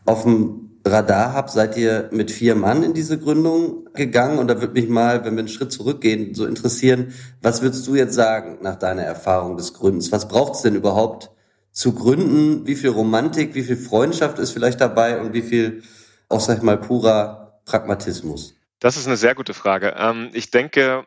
auf 0.04 0.24
dem 0.24 0.70
Radar 0.84 1.34
habe, 1.34 1.50
seid 1.50 1.76
ihr 1.76 2.08
mit 2.10 2.30
vier 2.30 2.54
Mann 2.54 2.82
in 2.82 2.94
diese 2.94 3.18
Gründung 3.18 3.88
gegangen 3.92 4.38
und 4.38 4.48
da 4.48 4.60
würde 4.60 4.72
mich 4.72 4.88
mal, 4.88 5.24
wenn 5.24 5.34
wir 5.34 5.40
einen 5.40 5.48
Schritt 5.48 5.72
zurückgehen, 5.72 6.34
so 6.34 6.46
interessieren, 6.46 7.12
was 7.42 7.60
würdest 7.62 7.86
du 7.86 7.94
jetzt 7.94 8.14
sagen 8.14 8.58
nach 8.62 8.76
deiner 8.76 9.02
Erfahrung 9.02 9.56
des 9.56 9.74
Gründens? 9.74 10.10
Was 10.10 10.26
braucht 10.26 10.54
es 10.54 10.62
denn 10.62 10.74
überhaupt 10.74 11.30
zu 11.70 11.92
gründen? 11.92 12.66
Wie 12.66 12.74
viel 12.74 12.90
Romantik, 12.90 13.54
wie 13.54 13.62
viel 13.62 13.76
Freundschaft 13.76 14.38
ist 14.38 14.50
vielleicht 14.50 14.80
dabei 14.80 15.20
und 15.20 15.34
wie 15.34 15.42
viel, 15.42 15.82
auch 16.28 16.40
sag 16.40 16.58
ich 16.58 16.62
mal, 16.62 16.78
purer 16.78 17.60
Pragmatismus? 17.66 18.54
Das 18.80 18.96
ist 18.96 19.06
eine 19.06 19.16
sehr 19.16 19.34
gute 19.34 19.54
Frage. 19.54 19.94
Ähm, 19.96 20.30
ich 20.32 20.50
denke, 20.50 21.06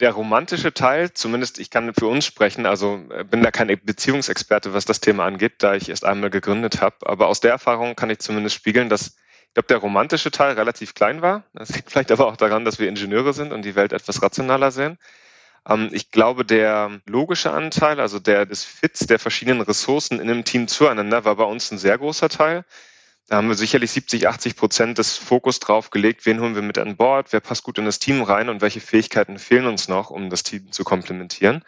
der 0.00 0.12
romantische 0.12 0.72
Teil, 0.72 1.12
zumindest 1.12 1.58
ich 1.58 1.70
kann 1.70 1.92
für 1.94 2.06
uns 2.06 2.24
sprechen, 2.24 2.64
also 2.66 3.04
äh, 3.10 3.24
bin 3.24 3.42
da 3.42 3.50
kein 3.50 3.68
Beziehungsexperte, 3.84 4.72
was 4.72 4.86
das 4.86 5.00
Thema 5.00 5.26
angeht, 5.26 5.56
da 5.58 5.74
ich 5.74 5.90
erst 5.90 6.04
einmal 6.04 6.30
gegründet 6.30 6.80
habe. 6.80 6.96
Aber 7.02 7.28
aus 7.28 7.40
der 7.40 7.50
Erfahrung 7.50 7.94
kann 7.94 8.10
ich 8.10 8.18
zumindest 8.20 8.56
spiegeln, 8.56 8.88
dass 8.88 9.16
ich 9.48 9.54
glaube, 9.54 9.66
der 9.66 9.78
romantische 9.78 10.30
Teil 10.30 10.54
relativ 10.54 10.94
klein 10.94 11.22
war. 11.22 11.44
Das 11.52 11.74
liegt 11.74 11.90
vielleicht 11.92 12.10
aber 12.10 12.26
auch 12.26 12.36
daran, 12.36 12.64
dass 12.64 12.78
wir 12.78 12.88
Ingenieure 12.88 13.34
sind 13.34 13.52
und 13.52 13.62
die 13.62 13.74
Welt 13.74 13.92
etwas 13.92 14.22
rationaler 14.22 14.70
sehen. 14.70 14.96
Ähm, 15.68 15.90
ich 15.92 16.10
glaube, 16.10 16.46
der 16.46 17.00
logische 17.06 17.50
Anteil, 17.50 18.00
also 18.00 18.18
der 18.18 18.46
des 18.46 18.64
Fits 18.64 19.06
der 19.06 19.18
verschiedenen 19.18 19.60
Ressourcen 19.60 20.20
in 20.20 20.30
einem 20.30 20.44
Team 20.44 20.68
zueinander, 20.68 21.26
war 21.26 21.36
bei 21.36 21.44
uns 21.44 21.70
ein 21.70 21.78
sehr 21.78 21.98
großer 21.98 22.30
Teil. 22.30 22.64
Da 23.28 23.36
haben 23.36 23.48
wir 23.48 23.54
sicherlich 23.54 23.92
70, 23.92 24.26
80 24.26 24.56
Prozent 24.56 24.98
des 24.98 25.16
Fokus 25.16 25.60
drauf 25.60 25.90
gelegt, 25.90 26.26
wen 26.26 26.40
holen 26.40 26.56
wir 26.56 26.62
mit 26.62 26.78
an 26.78 26.96
Bord, 26.96 27.32
wer 27.32 27.40
passt 27.40 27.62
gut 27.62 27.78
in 27.78 27.84
das 27.84 28.00
Team 28.00 28.22
rein 28.22 28.48
und 28.48 28.60
welche 28.60 28.80
Fähigkeiten 28.80 29.38
fehlen 29.38 29.66
uns 29.66 29.86
noch, 29.86 30.10
um 30.10 30.30
das 30.30 30.42
Team 30.42 30.72
zu 30.72 30.82
komplementieren. 30.82 31.64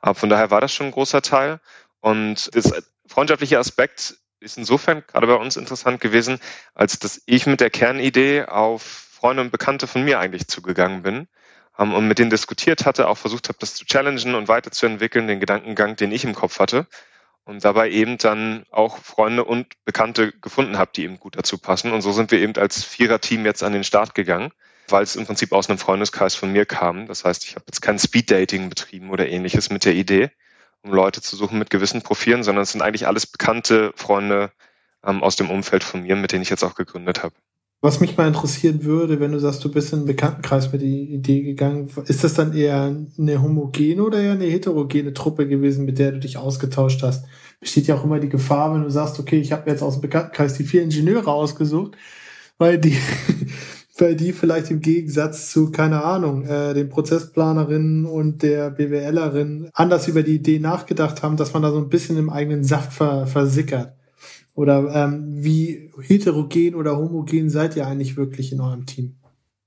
Aber 0.00 0.14
von 0.14 0.30
daher 0.30 0.50
war 0.50 0.60
das 0.60 0.72
schon 0.72 0.86
ein 0.86 0.92
großer 0.92 1.20
Teil. 1.20 1.60
Und 2.00 2.54
das 2.54 2.72
freundschaftliche 3.06 3.58
Aspekt 3.58 4.16
ist 4.40 4.58
insofern 4.58 5.04
gerade 5.06 5.26
bei 5.26 5.34
uns 5.34 5.56
interessant 5.56 6.00
gewesen, 6.00 6.40
als 6.74 6.98
dass 6.98 7.22
ich 7.26 7.46
mit 7.46 7.60
der 7.60 7.70
Kernidee 7.70 8.44
auf 8.44 8.82
Freunde 8.82 9.42
und 9.42 9.52
Bekannte 9.52 9.86
von 9.86 10.02
mir 10.02 10.18
eigentlich 10.18 10.48
zugegangen 10.48 11.02
bin 11.02 11.28
ähm, 11.78 11.94
und 11.94 12.08
mit 12.08 12.18
denen 12.18 12.30
diskutiert 12.30 12.86
hatte, 12.86 13.06
auch 13.06 13.18
versucht 13.18 13.48
habe, 13.48 13.58
das 13.60 13.74
zu 13.74 13.84
challengen 13.84 14.34
und 14.34 14.48
weiterzuentwickeln, 14.48 15.28
den 15.28 15.40
Gedankengang, 15.40 15.94
den 15.94 16.10
ich 16.10 16.24
im 16.24 16.34
Kopf 16.34 16.58
hatte 16.58 16.86
und 17.44 17.64
dabei 17.64 17.90
eben 17.90 18.18
dann 18.18 18.64
auch 18.70 18.98
Freunde 18.98 19.44
und 19.44 19.66
Bekannte 19.84 20.32
gefunden 20.32 20.78
habe, 20.78 20.92
die 20.94 21.04
eben 21.04 21.18
gut 21.18 21.36
dazu 21.36 21.58
passen. 21.58 21.92
Und 21.92 22.02
so 22.02 22.12
sind 22.12 22.30
wir 22.30 22.38
eben 22.38 22.56
als 22.56 22.84
Vierer-Team 22.84 23.44
jetzt 23.44 23.62
an 23.62 23.72
den 23.72 23.84
Start 23.84 24.14
gegangen, 24.14 24.52
weil 24.88 25.02
es 25.02 25.16
im 25.16 25.26
Prinzip 25.26 25.52
aus 25.52 25.68
einem 25.68 25.78
Freundeskreis 25.78 26.34
von 26.34 26.52
mir 26.52 26.66
kam. 26.66 27.06
Das 27.06 27.24
heißt, 27.24 27.44
ich 27.44 27.56
habe 27.56 27.64
jetzt 27.66 27.80
kein 27.80 27.98
Speed-Dating 27.98 28.68
betrieben 28.68 29.10
oder 29.10 29.28
ähnliches 29.28 29.70
mit 29.70 29.84
der 29.84 29.94
Idee, 29.94 30.30
um 30.82 30.92
Leute 30.92 31.20
zu 31.20 31.36
suchen 31.36 31.58
mit 31.58 31.70
gewissen 31.70 32.02
Profilen, 32.02 32.44
sondern 32.44 32.62
es 32.62 32.72
sind 32.72 32.82
eigentlich 32.82 33.06
alles 33.06 33.26
bekannte 33.26 33.92
Freunde 33.96 34.52
ähm, 35.04 35.22
aus 35.22 35.36
dem 35.36 35.50
Umfeld 35.50 35.82
von 35.84 36.02
mir, 36.02 36.16
mit 36.16 36.32
denen 36.32 36.42
ich 36.42 36.50
jetzt 36.50 36.64
auch 36.64 36.74
gegründet 36.74 37.22
habe. 37.22 37.34
Was 37.84 37.98
mich 37.98 38.16
mal 38.16 38.28
interessieren 38.28 38.84
würde, 38.84 39.18
wenn 39.18 39.32
du 39.32 39.40
sagst, 39.40 39.64
du 39.64 39.68
bist 39.68 39.92
in 39.92 39.98
einen 39.98 40.06
Bekanntenkreis 40.06 40.70
mit 40.70 40.82
der 40.82 40.88
Idee 40.88 41.42
gegangen, 41.42 41.90
ist 42.06 42.22
das 42.22 42.34
dann 42.34 42.54
eher 42.54 42.94
eine 43.18 43.42
homogene 43.42 44.04
oder 44.04 44.20
eher 44.20 44.32
eine 44.32 44.44
heterogene 44.44 45.12
Truppe 45.12 45.48
gewesen, 45.48 45.84
mit 45.84 45.98
der 45.98 46.12
du 46.12 46.20
dich 46.20 46.36
ausgetauscht 46.36 47.02
hast? 47.02 47.24
Besteht 47.58 47.88
ja 47.88 47.96
auch 47.96 48.04
immer 48.04 48.20
die 48.20 48.28
Gefahr, 48.28 48.72
wenn 48.72 48.84
du 48.84 48.90
sagst, 48.90 49.18
okay, 49.18 49.40
ich 49.40 49.50
habe 49.50 49.68
jetzt 49.68 49.82
aus 49.82 49.94
dem 49.94 50.02
Bekanntenkreis 50.02 50.54
die 50.54 50.62
vier 50.62 50.84
Ingenieure 50.84 51.32
ausgesucht, 51.32 51.96
weil 52.56 52.78
die, 52.78 52.96
weil 53.98 54.14
die 54.14 54.32
vielleicht 54.32 54.70
im 54.70 54.80
Gegensatz 54.80 55.50
zu, 55.50 55.72
keine 55.72 56.04
Ahnung, 56.04 56.46
äh, 56.46 56.74
den 56.74 56.88
Prozessplanerinnen 56.88 58.04
und 58.04 58.44
der 58.44 58.70
BWLerin 58.70 59.70
anders 59.74 60.06
über 60.06 60.22
die 60.22 60.36
Idee 60.36 60.60
nachgedacht 60.60 61.24
haben, 61.24 61.36
dass 61.36 61.52
man 61.52 61.62
da 61.64 61.72
so 61.72 61.78
ein 61.78 61.88
bisschen 61.88 62.16
im 62.16 62.30
eigenen 62.30 62.62
Saft 62.62 62.92
ver 62.92 63.26
versickert. 63.26 63.96
Oder 64.54 64.94
ähm, 64.94 65.42
wie 65.42 65.90
heterogen 66.00 66.74
oder 66.74 66.96
homogen 66.96 67.48
seid 67.48 67.76
ihr 67.76 67.86
eigentlich 67.86 68.16
wirklich 68.16 68.52
in 68.52 68.60
eurem 68.60 68.86
Team? 68.86 69.16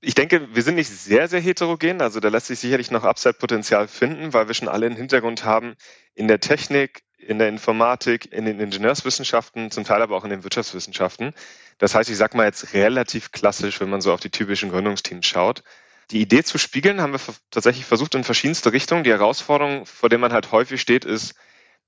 Ich 0.00 0.14
denke, 0.14 0.48
wir 0.54 0.62
sind 0.62 0.76
nicht 0.76 0.88
sehr, 0.88 1.26
sehr 1.26 1.40
heterogen. 1.40 2.00
Also 2.00 2.20
da 2.20 2.28
lässt 2.28 2.46
sich 2.46 2.60
sicherlich 2.60 2.90
noch 2.90 3.02
Upside-Potenzial 3.02 3.88
finden, 3.88 4.32
weil 4.32 4.46
wir 4.46 4.54
schon 4.54 4.68
alle 4.68 4.86
einen 4.86 4.96
Hintergrund 4.96 5.44
haben 5.44 5.74
in 6.14 6.28
der 6.28 6.38
Technik, 6.38 7.02
in 7.18 7.38
der 7.38 7.48
Informatik, 7.48 8.32
in 8.32 8.44
den 8.44 8.60
Ingenieurswissenschaften, 8.60 9.72
zum 9.72 9.82
Teil 9.82 10.02
aber 10.02 10.16
auch 10.16 10.24
in 10.24 10.30
den 10.30 10.44
Wirtschaftswissenschaften. 10.44 11.32
Das 11.78 11.94
heißt, 11.94 12.08
ich 12.08 12.16
sage 12.16 12.36
mal 12.36 12.46
jetzt 12.46 12.72
relativ 12.72 13.32
klassisch, 13.32 13.80
wenn 13.80 13.90
man 13.90 14.00
so 14.00 14.12
auf 14.12 14.20
die 14.20 14.30
typischen 14.30 14.70
Gründungsteams 14.70 15.26
schaut. 15.26 15.64
Die 16.12 16.20
Idee 16.20 16.44
zu 16.44 16.58
spiegeln 16.58 17.00
haben 17.00 17.12
wir 17.12 17.20
tatsächlich 17.50 17.84
versucht 17.84 18.14
in 18.14 18.22
verschiedenste 18.22 18.72
Richtungen. 18.72 19.02
Die 19.02 19.10
Herausforderung, 19.10 19.86
vor 19.86 20.08
der 20.08 20.20
man 20.20 20.32
halt 20.32 20.52
häufig 20.52 20.80
steht, 20.80 21.04
ist, 21.04 21.34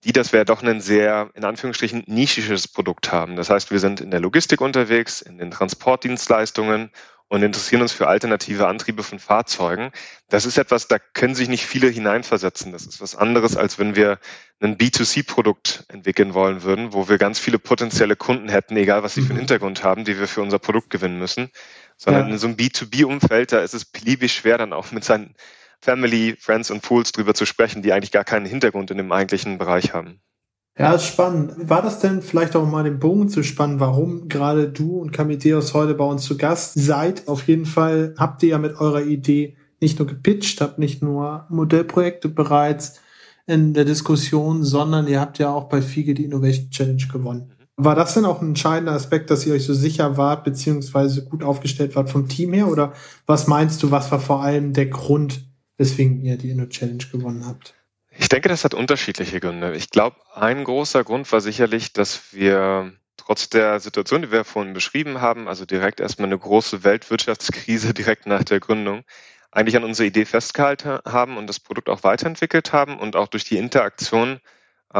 die, 0.05 0.13
dass 0.13 0.33
wir 0.33 0.45
doch 0.45 0.63
ein 0.63 0.81
sehr, 0.81 1.31
in 1.35 1.45
Anführungsstrichen, 1.45 2.05
nischiges 2.07 2.69
Produkt 2.69 3.11
haben. 3.13 3.37
Das 3.37 3.51
heißt, 3.51 3.71
wir 3.71 3.81
sind 3.81 4.01
in 4.01 4.11
der 4.11 4.21
Logistik 4.21 4.61
unterwegs, 4.61 5.21
in 5.21 5.39
den 5.39 5.51
Transportdienstleistungen 5.51 6.91
und 7.29 7.43
interessieren 7.43 7.83
uns 7.83 7.93
für 7.93 8.09
alternative 8.09 8.67
Antriebe 8.67 9.03
von 9.03 9.19
Fahrzeugen. 9.19 9.91
Das 10.29 10.47
ist 10.47 10.57
etwas, 10.57 10.89
da 10.89 10.99
können 10.99 11.35
sich 11.35 11.49
nicht 11.49 11.67
viele 11.67 11.89
hineinversetzen. 11.89 12.73
Das 12.73 12.87
ist 12.87 13.03
was 13.03 13.17
anderes, 13.17 13.57
als 13.57 13.79
wenn 13.79 13.97
wir 13.97 14.19
ein 14.61 14.79
B2C-Produkt 14.79 15.85
entwickeln 15.89 16.33
wollen 16.33 16.63
würden, 16.63 16.93
wo 16.95 17.09
wir 17.09 17.19
ganz 17.19 17.39
viele 17.39 17.59
potenzielle 17.59 18.17
Kunden 18.17 18.49
hätten, 18.49 18.77
egal 18.77 19.03
was 19.03 19.15
sie 19.15 19.21
für 19.21 19.29
einen 19.29 19.37
mhm. 19.37 19.41
Hintergrund 19.41 19.85
haben, 19.85 20.05
die 20.05 20.19
wir 20.19 20.27
für 20.27 20.41
unser 20.41 20.59
Produkt 20.59 20.91
gewinnen 20.91 21.19
müssen. 21.19 21.51
Sondern 21.97 22.29
ja. 22.29 22.33
in 22.33 22.39
so 22.39 22.47
einem 22.47 22.57
B2B-Umfeld, 22.57 23.53
da 23.53 23.61
ist 23.61 23.75
es 23.75 23.85
beliebig 23.85 24.33
schwer, 24.33 24.57
dann 24.57 24.73
auch 24.73 24.91
mit 24.91 25.05
seinen 25.05 25.35
Family, 25.81 26.37
Friends 26.39 26.71
und 26.71 26.85
Fools 26.85 27.13
drüber 27.13 27.35
zu 27.35 27.47
sprechen, 27.47 27.83
die 27.83 27.93
eigentlich 27.93 28.13
gar 28.13 28.25
keinen 28.25 28.47
Hintergrund 28.47 28.91
in 28.91 28.99
dem 28.99 29.13
eigentlichen 29.13 29.59
Bereich 29.59 29.93
haben. 29.93 30.21
Ja, 30.79 30.93
ist 30.95 31.07
spannend. 31.07 31.55
War 31.69 31.83
das 31.83 31.99
denn 31.99 32.23
vielleicht 32.23 32.55
auch 32.55 32.65
mal 32.65 32.85
den 32.85 33.01
Bogen 33.01 33.29
zu 33.29 33.43
spannen, 33.43 33.81
warum 33.81 34.29
gerade 34.29 34.69
du 34.69 34.99
und 34.99 35.11
Kamideos 35.11 35.75
heute 35.75 35.95
bei 35.95 36.05
uns 36.05 36.23
zu 36.23 36.37
Gast 36.37 36.75
seid? 36.77 37.27
Auf 37.27 37.49
jeden 37.49 37.67
Fall 37.67 38.15
habt 38.17 38.45
ihr 38.45 38.51
ja 38.51 38.59
mit 38.59 38.77
eurer 38.77 39.03
Idee 39.03 39.57
nicht 39.81 39.99
nur 39.99 40.07
gepitcht, 40.07 40.61
habt 40.61 40.79
nicht 40.79 41.03
nur 41.03 41.47
Modellprojekte 41.49 42.29
bereits 42.29 43.01
in 43.47 43.75
der 43.75 43.85
Diskussion, 43.85 44.63
sondern 44.63 45.09
ihr 45.09 45.21
habt 45.21 45.39
ja 45.39 45.51
auch 45.51 45.65
bei 45.65 45.83
FIGE 45.83 46.15
die 46.15 46.25
Innovation 46.25 46.71
Challenge 46.71 47.07
gewonnen. 47.11 47.53
War 47.77 47.95
das 47.95 48.15
denn 48.15 48.25
auch 48.25 48.41
ein 48.41 48.49
entscheidender 48.49 48.93
Aspekt, 48.93 49.31
dass 49.31 49.47
ihr 49.47 49.55
euch 49.55 49.65
so 49.65 49.75
sicher 49.75 50.17
wart, 50.17 50.45
beziehungsweise 50.45 51.25
gut 51.25 51.43
aufgestellt 51.43 51.97
wart 51.97 52.11
vom 52.11 52.29
Team 52.29 52.53
her? 52.53 52.69
Oder 52.69 52.93
was 53.27 53.47
meinst 53.47 53.83
du, 53.83 53.91
was 53.91 54.11
war 54.11 54.21
vor 54.21 54.43
allem 54.43 54.73
der 54.73 54.87
Grund, 54.87 55.48
weswegen 55.79 56.23
ihr 56.23 56.37
die 56.37 56.51
Inno 56.51 56.67
Challenge 56.67 57.05
gewonnen 57.11 57.47
habt? 57.47 57.75
Ich 58.11 58.29
denke, 58.29 58.49
das 58.49 58.65
hat 58.65 58.75
unterschiedliche 58.75 59.41
Gründe. 59.41 59.75
Ich 59.77 59.91
glaube, 59.91 60.17
ein 60.35 60.65
großer 60.65 61.05
Grund 61.05 61.31
war 61.31 61.41
sicherlich, 61.41 61.93
dass 61.93 62.33
wir 62.33 62.93
trotz 63.17 63.49
der 63.49 63.79
Situation, 63.79 64.23
die 64.23 64.33
wir 64.33 64.45
vorhin 64.45 64.75
beschrieben 64.75 65.21
haben, 65.21 65.49
also 65.49 65.65
direkt 65.65 66.01
erstmal 66.01 66.29
eine 66.29 66.39
große 66.39 66.83
Weltwirtschaftskrise 66.83 67.95
direkt 67.95 68.27
nach 68.27 68.43
der 68.43 68.61
Gründung, 68.61 69.05
eigentlich 69.51 69.77
an 69.77 69.85
unserer 69.85 70.07
Idee 70.07 70.25
festgehalten 70.25 70.99
haben 71.05 71.37
und 71.37 71.47
das 71.47 71.61
Produkt 71.61 71.89
auch 71.89 72.03
weiterentwickelt 72.03 72.73
haben 72.73 72.99
und 72.99 73.17
auch 73.17 73.29
durch 73.29 73.45
die 73.45 73.57
Interaktion 73.57 74.41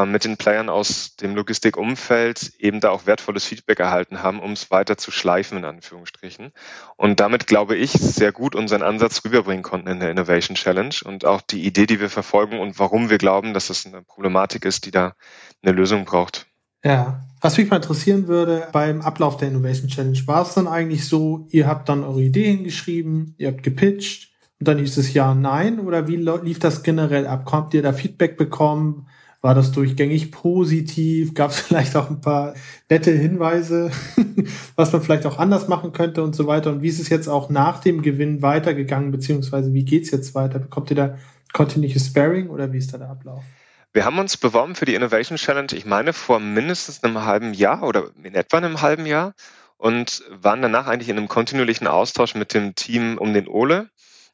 mit 0.07 0.25
den 0.25 0.37
Playern 0.37 0.69
aus 0.69 1.17
dem 1.17 1.35
Logistikumfeld 1.35 2.53
eben 2.59 2.81
da 2.81 2.91
auch 2.91 3.07
wertvolles 3.07 3.47
Feedback 3.47 3.81
erhalten 3.81 4.23
haben, 4.23 4.39
um 4.39 4.53
es 4.53 4.71
weiter 4.71 4.99
zu 4.99 5.11
schleifen, 5.11 5.57
in 5.57 5.65
Anführungsstrichen. 5.65 6.53
Und 6.97 7.21
damit, 7.21 7.47
glaube 7.47 7.75
ich, 7.75 7.93
sehr 7.93 8.33
gut 8.33 8.55
unseren 8.55 8.83
Ansatz 8.83 9.25
rüberbringen 9.25 9.63
konnten 9.63 9.89
in 9.89 10.01
der 10.01 10.11
Innovation 10.11 10.57
Challenge 10.57 10.95
und 11.05 11.25
auch 11.25 11.41
die 11.41 11.65
Idee, 11.65 11.87
die 11.87 12.01
wir 12.01 12.11
verfolgen 12.11 12.61
und 12.61 12.79
warum 12.79 13.09
wir 13.09 13.17
glauben, 13.17 13.55
dass 13.55 13.69
das 13.69 13.87
eine 13.87 14.03
Problematik 14.03 14.67
ist, 14.67 14.85
die 14.85 14.91
da 14.91 15.15
eine 15.63 15.73
Lösung 15.73 16.05
braucht. 16.05 16.47
Ja, 16.85 17.23
was 17.41 17.57
mich 17.57 17.71
mal 17.71 17.77
interessieren 17.77 18.29
würde, 18.29 18.69
beim 18.73 19.01
Ablauf 19.01 19.37
der 19.39 19.49
Innovation 19.49 19.89
Challenge, 19.89 20.19
war 20.27 20.43
es 20.43 20.55
dann 20.55 20.69
eigentlich 20.69 21.09
so, 21.09 21.47
ihr 21.51 21.67
habt 21.67 21.89
dann 21.89 22.05
eure 22.05 22.23
Idee 22.23 22.45
hingeschrieben, 22.53 23.35
ihr 23.39 23.49
habt 23.49 23.63
gepitcht 23.63 24.33
und 24.61 24.69
dann 24.69 24.79
hieß 24.79 24.97
es 24.99 25.15
ja, 25.15 25.35
nein 25.35 25.81
oder 25.81 26.09
wie 26.09 26.17
lief 26.17 26.59
das 26.59 26.83
generell 26.83 27.27
ab? 27.27 27.47
Kommt 27.47 27.75
ihr 27.75 27.83
da 27.83 27.93
Feedback 27.93 28.37
bekommen? 28.37 29.09
War 29.41 29.55
das 29.55 29.71
durchgängig 29.71 30.33
positiv? 30.33 31.35
Gab 31.35 31.51
es 31.51 31.61
vielleicht 31.61 31.97
auch 31.97 32.11
ein 32.11 32.21
paar 32.21 32.55
nette 32.91 33.13
Hinweise, 33.13 33.91
was 34.77 34.93
man 34.93 35.03
vielleicht 35.03 35.27
auch 35.27 35.39
anders 35.39 35.69
machen 35.69 35.93
könnte 35.93 36.23
und 36.23 36.35
so 36.35 36.47
weiter? 36.47 36.71
Und 36.71 36.83
wie 36.83 36.89
ist 36.89 37.01
es 37.01 37.09
jetzt 37.09 37.29
auch 37.29 37.49
nach 37.49 37.81
dem 37.81 38.03
Gewinn 38.03 38.43
weitergegangen, 38.43 39.11
beziehungsweise 39.11 39.73
wie 39.73 39.85
geht's 39.85 40.11
jetzt 40.11 40.35
weiter? 40.35 40.59
Bekommt 40.59 40.91
ihr 40.91 40.97
da 40.97 41.19
kontinuierliches 41.53 42.07
Sparring 42.07 42.51
oder 42.51 42.73
wie 42.73 42.79
ist 42.79 42.93
da 42.93 42.99
der 42.99 43.11
Ablauf? 43.11 43.45
Wir 43.93 44.05
haben 44.05 44.19
uns 44.19 44.37
beworben 44.37 44.75
für 44.75 44.85
die 44.85 44.95
Innovation 44.95 45.39
Challenge, 45.39 45.73
ich 45.73 45.87
meine, 45.87 46.13
vor 46.13 46.41
mindestens 46.41 47.03
einem 47.03 47.25
halben 47.25 47.55
Jahr 47.55 47.83
oder 47.85 48.11
in 48.23 48.35
etwa 48.35 48.59
einem 48.59 48.83
halben 48.83 49.07
Jahr 49.07 49.35
und 49.79 50.23
waren 50.31 50.61
danach 50.61 50.87
eigentlich 50.87 51.09
in 51.09 51.17
einem 51.17 51.29
kontinuierlichen 51.29 51.87
Austausch 51.87 52.35
mit 52.35 52.53
dem 52.53 52.75
Team 52.75 53.17
um 53.17 53.33
den 53.33 53.49
Ole 53.49 53.89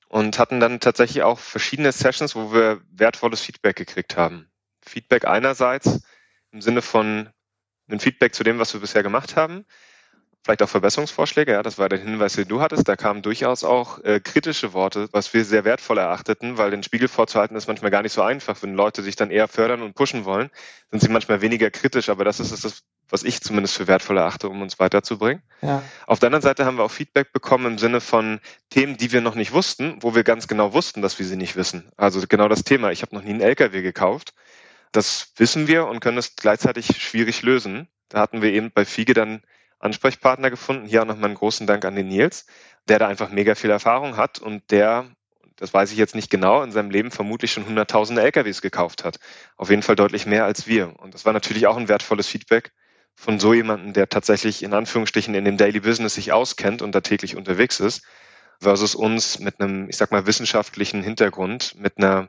und 0.08 0.38
hatten 0.38 0.58
dann 0.58 0.80
tatsächlich 0.80 1.22
auch 1.22 1.38
verschiedene 1.38 1.92
Sessions, 1.92 2.34
wo 2.34 2.52
wir 2.52 2.80
wertvolles 2.90 3.42
Feedback 3.42 3.76
gekriegt 3.76 4.16
haben. 4.16 4.48
Feedback 4.84 5.26
einerseits 5.26 6.02
im 6.52 6.60
Sinne 6.60 6.82
von 6.82 7.28
einem 7.88 8.00
Feedback 8.00 8.34
zu 8.34 8.44
dem, 8.44 8.58
was 8.58 8.72
wir 8.72 8.80
bisher 8.80 9.02
gemacht 9.02 9.36
haben, 9.36 9.64
vielleicht 10.44 10.62
auch 10.62 10.68
Verbesserungsvorschläge, 10.68 11.52
ja, 11.52 11.62
das 11.62 11.78
war 11.78 11.88
der 11.88 11.98
Hinweis, 11.98 12.34
den 12.34 12.48
du 12.48 12.60
hattest, 12.60 12.86
da 12.86 12.96
kamen 12.96 13.22
durchaus 13.22 13.64
auch 13.64 14.04
äh, 14.04 14.20
kritische 14.20 14.74
Worte, 14.74 15.08
was 15.10 15.32
wir 15.32 15.44
sehr 15.44 15.64
wertvoll 15.64 15.96
erachteten, 15.98 16.58
weil 16.58 16.70
den 16.70 16.82
Spiegel 16.82 17.08
vorzuhalten 17.08 17.56
ist 17.56 17.66
manchmal 17.66 17.90
gar 17.90 18.02
nicht 18.02 18.12
so 18.12 18.20
einfach. 18.20 18.62
Wenn 18.62 18.74
Leute 18.74 19.02
sich 19.02 19.16
dann 19.16 19.30
eher 19.30 19.48
fördern 19.48 19.80
und 19.80 19.94
pushen 19.94 20.26
wollen, 20.26 20.50
sind 20.90 21.00
sie 21.00 21.08
manchmal 21.08 21.40
weniger 21.40 21.70
kritisch, 21.70 22.10
aber 22.10 22.24
das 22.24 22.40
ist 22.40 22.62
das, 22.62 22.82
was 23.08 23.22
ich 23.22 23.40
zumindest 23.40 23.74
für 23.74 23.86
wertvoll 23.86 24.18
erachte, 24.18 24.50
um 24.50 24.60
uns 24.60 24.78
weiterzubringen. 24.78 25.42
Ja. 25.62 25.82
Auf 26.06 26.18
der 26.18 26.26
anderen 26.26 26.42
Seite 26.42 26.66
haben 26.66 26.76
wir 26.76 26.84
auch 26.84 26.90
Feedback 26.90 27.32
bekommen 27.32 27.64
im 27.66 27.78
Sinne 27.78 28.02
von 28.02 28.40
Themen, 28.68 28.98
die 28.98 29.12
wir 29.12 29.22
noch 29.22 29.36
nicht 29.36 29.52
wussten, 29.52 29.96
wo 30.00 30.14
wir 30.14 30.24
ganz 30.24 30.46
genau 30.46 30.74
wussten, 30.74 31.00
dass 31.00 31.18
wir 31.18 31.24
sie 31.24 31.36
nicht 31.36 31.56
wissen. 31.56 31.90
Also 31.96 32.20
genau 32.28 32.48
das 32.48 32.64
Thema, 32.64 32.90
ich 32.90 33.00
habe 33.00 33.14
noch 33.14 33.22
nie 33.22 33.30
einen 33.30 33.40
LKW 33.40 33.80
gekauft 33.80 34.34
das 34.94 35.32
wissen 35.36 35.66
wir 35.66 35.86
und 35.86 36.00
können 36.00 36.18
es 36.18 36.36
gleichzeitig 36.36 37.02
schwierig 37.02 37.42
lösen. 37.42 37.88
Da 38.08 38.20
hatten 38.20 38.42
wir 38.42 38.52
eben 38.52 38.70
bei 38.70 38.84
Fiege 38.84 39.12
dann 39.12 39.42
Ansprechpartner 39.80 40.50
gefunden. 40.50 40.86
Hier 40.86 41.02
auch 41.02 41.06
nochmal 41.06 41.30
einen 41.30 41.38
großen 41.38 41.66
Dank 41.66 41.84
an 41.84 41.96
den 41.96 42.08
Nils, 42.08 42.46
der 42.88 43.00
da 43.00 43.08
einfach 43.08 43.30
mega 43.30 43.54
viel 43.54 43.70
Erfahrung 43.70 44.16
hat 44.16 44.38
und 44.38 44.70
der, 44.70 45.10
das 45.56 45.74
weiß 45.74 45.90
ich 45.90 45.98
jetzt 45.98 46.14
nicht 46.14 46.30
genau, 46.30 46.62
in 46.62 46.70
seinem 46.70 46.90
Leben 46.90 47.10
vermutlich 47.10 47.52
schon 47.52 47.66
hunderttausende 47.66 48.22
LKWs 48.22 48.62
gekauft 48.62 49.04
hat. 49.04 49.18
Auf 49.56 49.70
jeden 49.70 49.82
Fall 49.82 49.96
deutlich 49.96 50.26
mehr 50.26 50.44
als 50.44 50.68
wir. 50.68 50.98
Und 51.00 51.12
das 51.12 51.24
war 51.24 51.32
natürlich 51.32 51.66
auch 51.66 51.76
ein 51.76 51.88
wertvolles 51.88 52.28
Feedback 52.28 52.72
von 53.16 53.40
so 53.40 53.52
jemandem, 53.52 53.92
der 53.94 54.08
tatsächlich 54.08 54.62
in 54.62 54.74
Anführungsstrichen 54.74 55.34
in 55.34 55.44
dem 55.44 55.56
Daily 55.56 55.80
Business 55.80 56.14
sich 56.14 56.32
auskennt 56.32 56.82
und 56.82 56.94
da 56.94 57.00
täglich 57.00 57.36
unterwegs 57.36 57.80
ist, 57.80 58.04
versus 58.60 58.94
uns 58.94 59.40
mit 59.40 59.60
einem, 59.60 59.88
ich 59.88 59.96
sag 59.96 60.12
mal, 60.12 60.26
wissenschaftlichen 60.26 61.02
Hintergrund, 61.02 61.74
mit 61.76 61.98
einer 61.98 62.28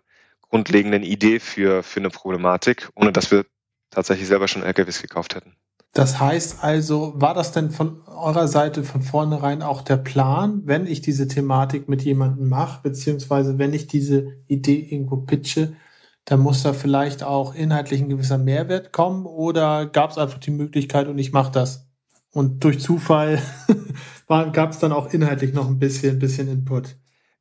grundlegenden 0.55 1.03
Idee 1.03 1.41
für, 1.41 1.83
für 1.83 1.99
eine 1.99 2.09
Problematik, 2.09 2.89
ohne 2.95 3.11
dass 3.11 3.29
wir 3.29 3.45
tatsächlich 3.89 4.25
selber 4.25 4.47
schon 4.47 4.63
LKWs 4.63 5.01
gekauft 5.01 5.35
hätten. 5.35 5.57
Das 5.93 6.21
heißt 6.21 6.63
also, 6.63 7.11
war 7.17 7.33
das 7.33 7.51
denn 7.51 7.71
von 7.71 8.01
eurer 8.07 8.47
Seite 8.47 8.85
von 8.85 9.01
vornherein 9.01 9.61
auch 9.61 9.81
der 9.81 9.97
Plan, 9.97 10.61
wenn 10.63 10.87
ich 10.87 11.01
diese 11.01 11.27
Thematik 11.27 11.89
mit 11.89 12.03
jemandem 12.03 12.47
mache, 12.47 12.81
beziehungsweise 12.83 13.57
wenn 13.59 13.73
ich 13.73 13.87
diese 13.87 14.27
Idee 14.47 14.79
irgendwo 14.79 15.17
pitche, 15.17 15.75
dann 16.23 16.39
muss 16.39 16.63
da 16.63 16.71
vielleicht 16.71 17.21
auch 17.21 17.53
inhaltlich 17.53 17.99
ein 17.99 18.09
gewisser 18.09 18.37
Mehrwert 18.37 18.93
kommen 18.93 19.25
oder 19.25 19.85
gab 19.85 20.11
es 20.11 20.17
einfach 20.17 20.39
die 20.39 20.51
Möglichkeit 20.51 21.09
und 21.09 21.17
ich 21.17 21.33
mache 21.33 21.51
das? 21.51 21.89
Und 22.31 22.63
durch 22.63 22.79
Zufall 22.79 23.41
gab 24.27 24.71
es 24.71 24.79
dann 24.79 24.93
auch 24.93 25.13
inhaltlich 25.13 25.53
noch 25.53 25.67
ein 25.67 25.79
bisschen, 25.79 26.15
ein 26.15 26.19
bisschen 26.19 26.47
Input. 26.47 26.95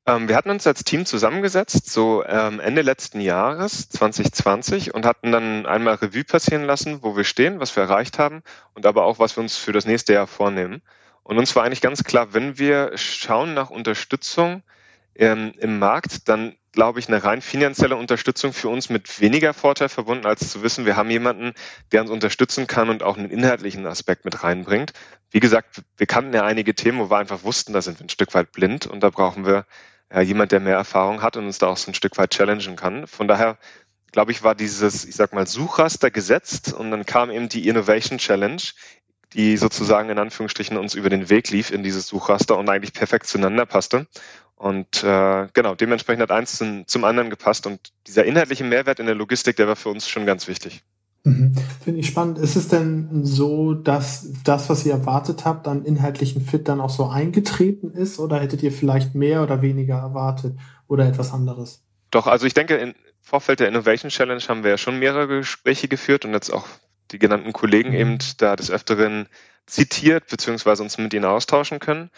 Ähm, 0.06 0.28
wir 0.28 0.36
hatten 0.36 0.50
uns 0.50 0.66
als 0.66 0.84
Team 0.84 1.06
zusammengesetzt, 1.06 1.90
so 1.90 2.24
ähm, 2.26 2.60
Ende 2.60 2.82
letzten 2.82 3.20
Jahres, 3.20 3.88
2020, 3.88 4.92
und 4.92 5.06
hatten 5.06 5.32
dann 5.32 5.64
einmal 5.64 5.94
Revue 5.94 6.24
passieren 6.24 6.64
lassen, 6.64 7.02
wo 7.02 7.16
wir 7.16 7.24
stehen, 7.24 7.58
was 7.58 7.74
wir 7.74 7.84
erreicht 7.84 8.18
haben 8.18 8.42
und 8.74 8.84
aber 8.84 9.04
auch, 9.06 9.18
was 9.18 9.36
wir 9.36 9.42
uns 9.42 9.56
für 9.56 9.72
das 9.72 9.86
nächste 9.86 10.12
Jahr 10.12 10.26
vornehmen. 10.26 10.82
Und 11.22 11.38
uns 11.38 11.56
war 11.56 11.64
eigentlich 11.64 11.80
ganz 11.80 12.04
klar, 12.04 12.34
wenn 12.34 12.58
wir 12.58 12.92
schauen 12.96 13.54
nach 13.54 13.70
Unterstützung 13.70 14.62
ähm, 15.14 15.54
im 15.58 15.78
Markt, 15.78 16.28
dann 16.28 16.54
glaube 16.72 16.98
ich, 16.98 17.08
eine 17.08 17.22
rein 17.22 17.40
finanzielle 17.40 17.96
Unterstützung 17.96 18.52
für 18.52 18.68
uns 18.68 18.90
mit 18.90 19.20
weniger 19.20 19.54
Vorteil 19.54 19.88
verbunden, 19.88 20.26
als 20.26 20.50
zu 20.50 20.62
wissen, 20.62 20.86
wir 20.86 20.96
haben 20.96 21.08
jemanden, 21.08 21.54
der 21.92 22.02
uns 22.02 22.10
unterstützen 22.10 22.66
kann 22.66 22.90
und 22.90 23.02
auch 23.02 23.16
einen 23.16 23.30
inhaltlichen 23.30 23.86
Aspekt 23.86 24.24
mit 24.24 24.42
reinbringt. 24.42 24.92
Wie 25.30 25.40
gesagt, 25.40 25.82
wir 25.96 26.06
kannten 26.06 26.34
ja 26.34 26.42
einige 26.42 26.74
Themen, 26.74 26.98
wo 26.98 27.10
wir 27.10 27.16
einfach 27.16 27.44
wussten, 27.44 27.72
da 27.72 27.80
sind 27.80 28.00
wir 28.00 28.06
ein 28.06 28.10
Stück 28.10 28.34
weit 28.34 28.52
blind 28.52 28.86
und 28.86 29.00
da 29.00 29.10
brauchen 29.10 29.46
wir 29.46 29.66
ja, 30.12 30.20
jemand, 30.20 30.52
der 30.52 30.60
mehr 30.60 30.76
Erfahrung 30.76 31.22
hat 31.22 31.36
und 31.36 31.46
uns 31.46 31.58
da 31.58 31.68
auch 31.68 31.76
so 31.76 31.90
ein 31.90 31.94
Stück 31.94 32.16
weit 32.18 32.30
challengen 32.30 32.76
kann. 32.76 33.06
Von 33.06 33.28
daher, 33.28 33.58
glaube 34.12 34.32
ich, 34.32 34.42
war 34.42 34.54
dieses, 34.54 35.04
ich 35.04 35.16
sag 35.16 35.32
mal, 35.32 35.46
Suchraster 35.46 36.10
gesetzt 36.10 36.72
und 36.72 36.90
dann 36.90 37.06
kam 37.06 37.30
eben 37.30 37.48
die 37.48 37.68
Innovation 37.68 38.18
Challenge, 38.18 38.62
die 39.32 39.56
sozusagen 39.56 40.10
in 40.10 40.18
Anführungsstrichen 40.18 40.76
uns 40.76 40.94
über 40.94 41.10
den 41.10 41.28
Weg 41.28 41.50
lief 41.50 41.70
in 41.70 41.82
dieses 41.82 42.06
Suchraster 42.06 42.56
und 42.56 42.68
eigentlich 42.68 42.92
perfekt 42.92 43.26
zueinander 43.26 43.66
passte. 43.66 44.06
Und 44.54 45.02
äh, 45.02 45.48
genau, 45.52 45.74
dementsprechend 45.74 46.22
hat 46.22 46.30
eins 46.30 46.56
zum, 46.56 46.86
zum 46.86 47.04
anderen 47.04 47.30
gepasst 47.30 47.66
und 47.66 47.92
dieser 48.06 48.24
inhaltliche 48.24 48.64
Mehrwert 48.64 49.00
in 49.00 49.06
der 49.06 49.16
Logistik, 49.16 49.56
der 49.56 49.66
war 49.66 49.76
für 49.76 49.88
uns 49.88 50.08
schon 50.08 50.26
ganz 50.26 50.46
wichtig. 50.46 50.84
Mhm. 51.24 51.54
Finde 51.82 52.00
ich 52.00 52.06
spannend. 52.06 52.38
Ist 52.38 52.54
es 52.54 52.68
denn 52.68 53.24
so, 53.24 53.72
dass 53.72 54.30
das, 54.44 54.68
was 54.68 54.84
ihr 54.84 54.92
erwartet 54.92 55.46
habt, 55.46 55.66
an 55.66 55.84
inhaltlichen 55.84 56.42
Fit 56.42 56.68
dann 56.68 56.80
auch 56.80 56.90
so 56.90 57.06
eingetreten 57.06 57.90
ist? 57.90 58.18
Oder 58.18 58.40
hättet 58.40 58.62
ihr 58.62 58.70
vielleicht 58.70 59.14
mehr 59.14 59.42
oder 59.42 59.62
weniger 59.62 59.96
erwartet 59.96 60.56
oder 60.86 61.06
etwas 61.08 61.32
anderes? 61.32 61.82
Doch, 62.10 62.26
also 62.26 62.46
ich 62.46 62.52
denke, 62.54 62.76
im 62.76 62.94
Vorfeld 63.22 63.60
der 63.60 63.68
Innovation 63.68 64.10
Challenge 64.10 64.42
haben 64.46 64.62
wir 64.62 64.70
ja 64.70 64.78
schon 64.78 64.98
mehrere 64.98 65.26
Gespräche 65.26 65.88
geführt 65.88 66.26
und 66.26 66.34
jetzt 66.34 66.50
auch 66.52 66.66
die 67.10 67.18
genannten 67.18 67.54
Kollegen 67.54 67.90
mhm. 67.90 67.96
eben 67.96 68.18
da 68.36 68.54
des 68.54 68.70
Öfteren 68.70 69.26
zitiert, 69.66 70.28
beziehungsweise 70.28 70.82
uns 70.82 70.98
mit 70.98 71.14
ihnen 71.14 71.24
austauschen 71.24 71.78
können. 71.78 72.10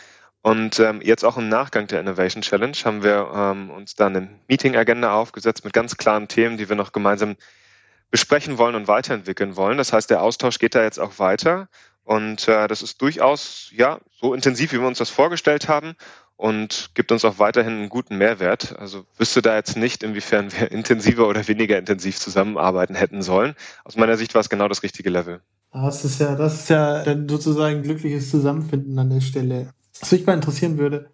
Und 0.42 0.80
ähm, 0.80 1.00
jetzt 1.00 1.24
auch 1.24 1.36
im 1.36 1.48
Nachgang 1.48 1.86
der 1.86 2.00
Innovation 2.00 2.42
Challenge 2.42 2.76
haben 2.84 3.04
wir 3.04 3.30
ähm, 3.34 3.70
uns 3.70 3.94
dann 3.94 4.16
eine 4.16 4.28
Meeting-Agenda 4.48 5.14
aufgesetzt 5.14 5.64
mit 5.64 5.72
ganz 5.72 5.96
klaren 5.96 6.28
Themen, 6.28 6.56
die 6.56 6.68
wir 6.68 6.76
noch 6.76 6.92
gemeinsam 6.92 7.36
besprechen 8.10 8.58
wollen 8.58 8.74
und 8.74 8.88
weiterentwickeln 8.88 9.56
wollen. 9.56 9.78
Das 9.78 9.92
heißt, 9.92 10.10
der 10.10 10.22
Austausch 10.22 10.58
geht 10.58 10.74
da 10.74 10.82
jetzt 10.82 10.98
auch 10.98 11.18
weiter. 11.18 11.68
Und 12.04 12.46
äh, 12.46 12.68
das 12.68 12.82
ist 12.82 13.02
durchaus 13.02 13.70
ja 13.72 13.98
so 14.20 14.32
intensiv, 14.32 14.72
wie 14.72 14.80
wir 14.80 14.86
uns 14.86 14.98
das 14.98 15.10
vorgestellt 15.10 15.68
haben 15.68 15.94
und 16.36 16.90
gibt 16.94 17.10
uns 17.10 17.24
auch 17.24 17.38
weiterhin 17.38 17.72
einen 17.72 17.88
guten 17.88 18.16
Mehrwert. 18.16 18.78
Also 18.78 19.06
wüsste 19.16 19.42
da 19.42 19.56
jetzt 19.56 19.76
nicht, 19.76 20.02
inwiefern 20.02 20.52
wir 20.52 20.70
intensiver 20.72 21.26
oder 21.26 21.46
weniger 21.48 21.78
intensiv 21.78 22.18
zusammenarbeiten 22.18 22.94
hätten 22.94 23.22
sollen. 23.22 23.54
Aus 23.84 23.96
meiner 23.96 24.16
Sicht 24.16 24.34
war 24.34 24.40
es 24.40 24.48
genau 24.48 24.68
das 24.68 24.82
richtige 24.82 25.10
Level. 25.10 25.40
Das 25.72 26.04
ist 26.04 26.20
ja, 26.20 26.36
das 26.36 26.60
ist 26.60 26.70
ja 26.70 27.04
sozusagen 27.28 27.82
glückliches 27.82 28.30
Zusammenfinden 28.30 28.98
an 28.98 29.10
der 29.10 29.20
Stelle. 29.20 29.70
Was 30.00 30.12
mich 30.12 30.26
mal 30.26 30.34
interessieren 30.34 30.78
würde, 30.78 31.10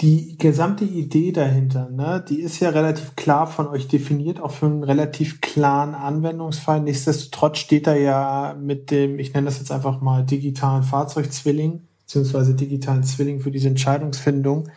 die 0.00 0.38
gesamte 0.38 0.84
Idee 0.84 1.30
dahinter, 1.30 1.90
ne, 1.90 2.24
die 2.26 2.40
ist 2.40 2.58
ja 2.60 2.70
relativ 2.70 3.16
klar 3.16 3.46
von 3.46 3.68
euch 3.68 3.86
definiert, 3.86 4.40
auch 4.40 4.50
für 4.50 4.66
einen 4.66 4.82
relativ 4.82 5.42
klaren 5.42 5.94
Anwendungsfall. 5.94 6.80
Nichtsdestotrotz 6.80 7.58
steht 7.58 7.86
da 7.86 7.94
ja 7.94 8.56
mit 8.58 8.90
dem, 8.90 9.18
ich 9.18 9.34
nenne 9.34 9.46
das 9.46 9.58
jetzt 9.58 9.70
einfach 9.70 10.00
mal 10.00 10.24
digitalen 10.24 10.84
Fahrzeugzwilling, 10.84 11.82
beziehungsweise 12.06 12.54
digitalen 12.54 13.02
Zwilling 13.02 13.40
für 13.40 13.50
diese 13.50 13.68
Entscheidungsfindung, 13.68 14.68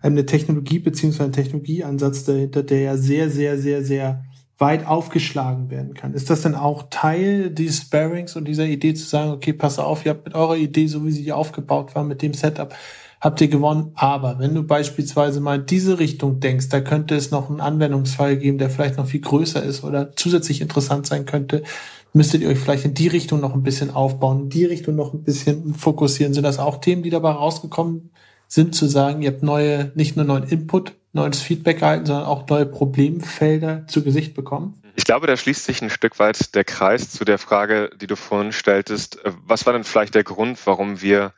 eine 0.00 0.26
Technologie 0.26 0.80
beziehungsweise 0.80 1.30
ein 1.30 1.32
Technologieansatz 1.32 2.24
dahinter, 2.24 2.64
der 2.64 2.80
ja 2.80 2.96
sehr, 2.96 3.30
sehr, 3.30 3.58
sehr, 3.58 3.84
sehr 3.84 4.24
weit 4.58 4.86
aufgeschlagen 4.86 5.70
werden 5.70 5.94
kann. 5.94 6.12
Ist 6.12 6.28
das 6.28 6.42
denn 6.42 6.54
auch 6.56 6.84
Teil 6.90 7.50
dieses 7.50 7.82
Sparings 7.82 8.34
und 8.34 8.46
dieser 8.46 8.66
Idee 8.66 8.94
zu 8.94 9.06
sagen, 9.06 9.30
okay, 9.30 9.52
pass 9.52 9.78
auf, 9.78 10.04
ihr 10.04 10.10
habt 10.10 10.24
mit 10.24 10.34
eurer 10.34 10.56
Idee, 10.56 10.88
so 10.88 11.06
wie 11.06 11.12
sie 11.12 11.32
aufgebaut 11.32 11.94
war, 11.94 12.04
mit 12.04 12.22
dem 12.22 12.34
Setup, 12.34 12.74
habt 13.22 13.40
ihr 13.40 13.48
gewonnen. 13.48 13.92
Aber 13.94 14.38
wenn 14.40 14.54
du 14.54 14.64
beispielsweise 14.64 15.40
mal 15.40 15.58
diese 15.58 15.98
Richtung 15.98 16.40
denkst, 16.40 16.68
da 16.68 16.80
könnte 16.80 17.14
es 17.14 17.30
noch 17.30 17.48
einen 17.48 17.60
Anwendungsfall 17.60 18.36
geben, 18.36 18.58
der 18.58 18.68
vielleicht 18.68 18.98
noch 18.98 19.06
viel 19.06 19.20
größer 19.20 19.62
ist 19.62 19.84
oder 19.84 20.14
zusätzlich 20.16 20.60
interessant 20.60 21.06
sein 21.06 21.24
könnte, 21.24 21.62
müsstet 22.12 22.42
ihr 22.42 22.48
euch 22.48 22.58
vielleicht 22.58 22.84
in 22.84 22.94
die 22.94 23.08
Richtung 23.08 23.40
noch 23.40 23.54
ein 23.54 23.62
bisschen 23.62 23.90
aufbauen, 23.90 24.42
in 24.42 24.50
die 24.50 24.64
Richtung 24.64 24.96
noch 24.96 25.14
ein 25.14 25.22
bisschen 25.22 25.74
fokussieren. 25.74 26.34
Sind 26.34 26.42
das 26.42 26.58
auch 26.58 26.80
Themen, 26.80 27.04
die 27.04 27.10
dabei 27.10 27.30
rausgekommen 27.30 28.10
sind, 28.48 28.74
zu 28.74 28.86
sagen, 28.86 29.22
ihr 29.22 29.30
habt 29.30 29.42
neue, 29.42 29.92
nicht 29.94 30.16
nur 30.16 30.26
neuen 30.26 30.44
Input, 30.44 30.94
neues 31.12 31.40
Feedback 31.40 31.80
erhalten, 31.80 32.06
sondern 32.06 32.26
auch 32.26 32.46
neue 32.48 32.66
Problemfelder 32.66 33.86
zu 33.86 34.02
Gesicht 34.02 34.34
bekommen? 34.34 34.74
Ich 34.96 35.04
glaube, 35.04 35.26
da 35.26 35.36
schließt 35.36 35.64
sich 35.64 35.80
ein 35.80 35.90
Stück 35.90 36.18
weit 36.18 36.54
der 36.54 36.64
Kreis 36.64 37.10
zu 37.10 37.24
der 37.24 37.38
Frage, 37.38 37.90
die 38.00 38.06
du 38.08 38.16
vorhin 38.16 38.52
stelltest. 38.52 39.18
Was 39.46 39.64
war 39.64 39.72
denn 39.72 39.84
vielleicht 39.84 40.14
der 40.14 40.24
Grund, 40.24 40.58
warum 40.66 41.00
wir 41.00 41.32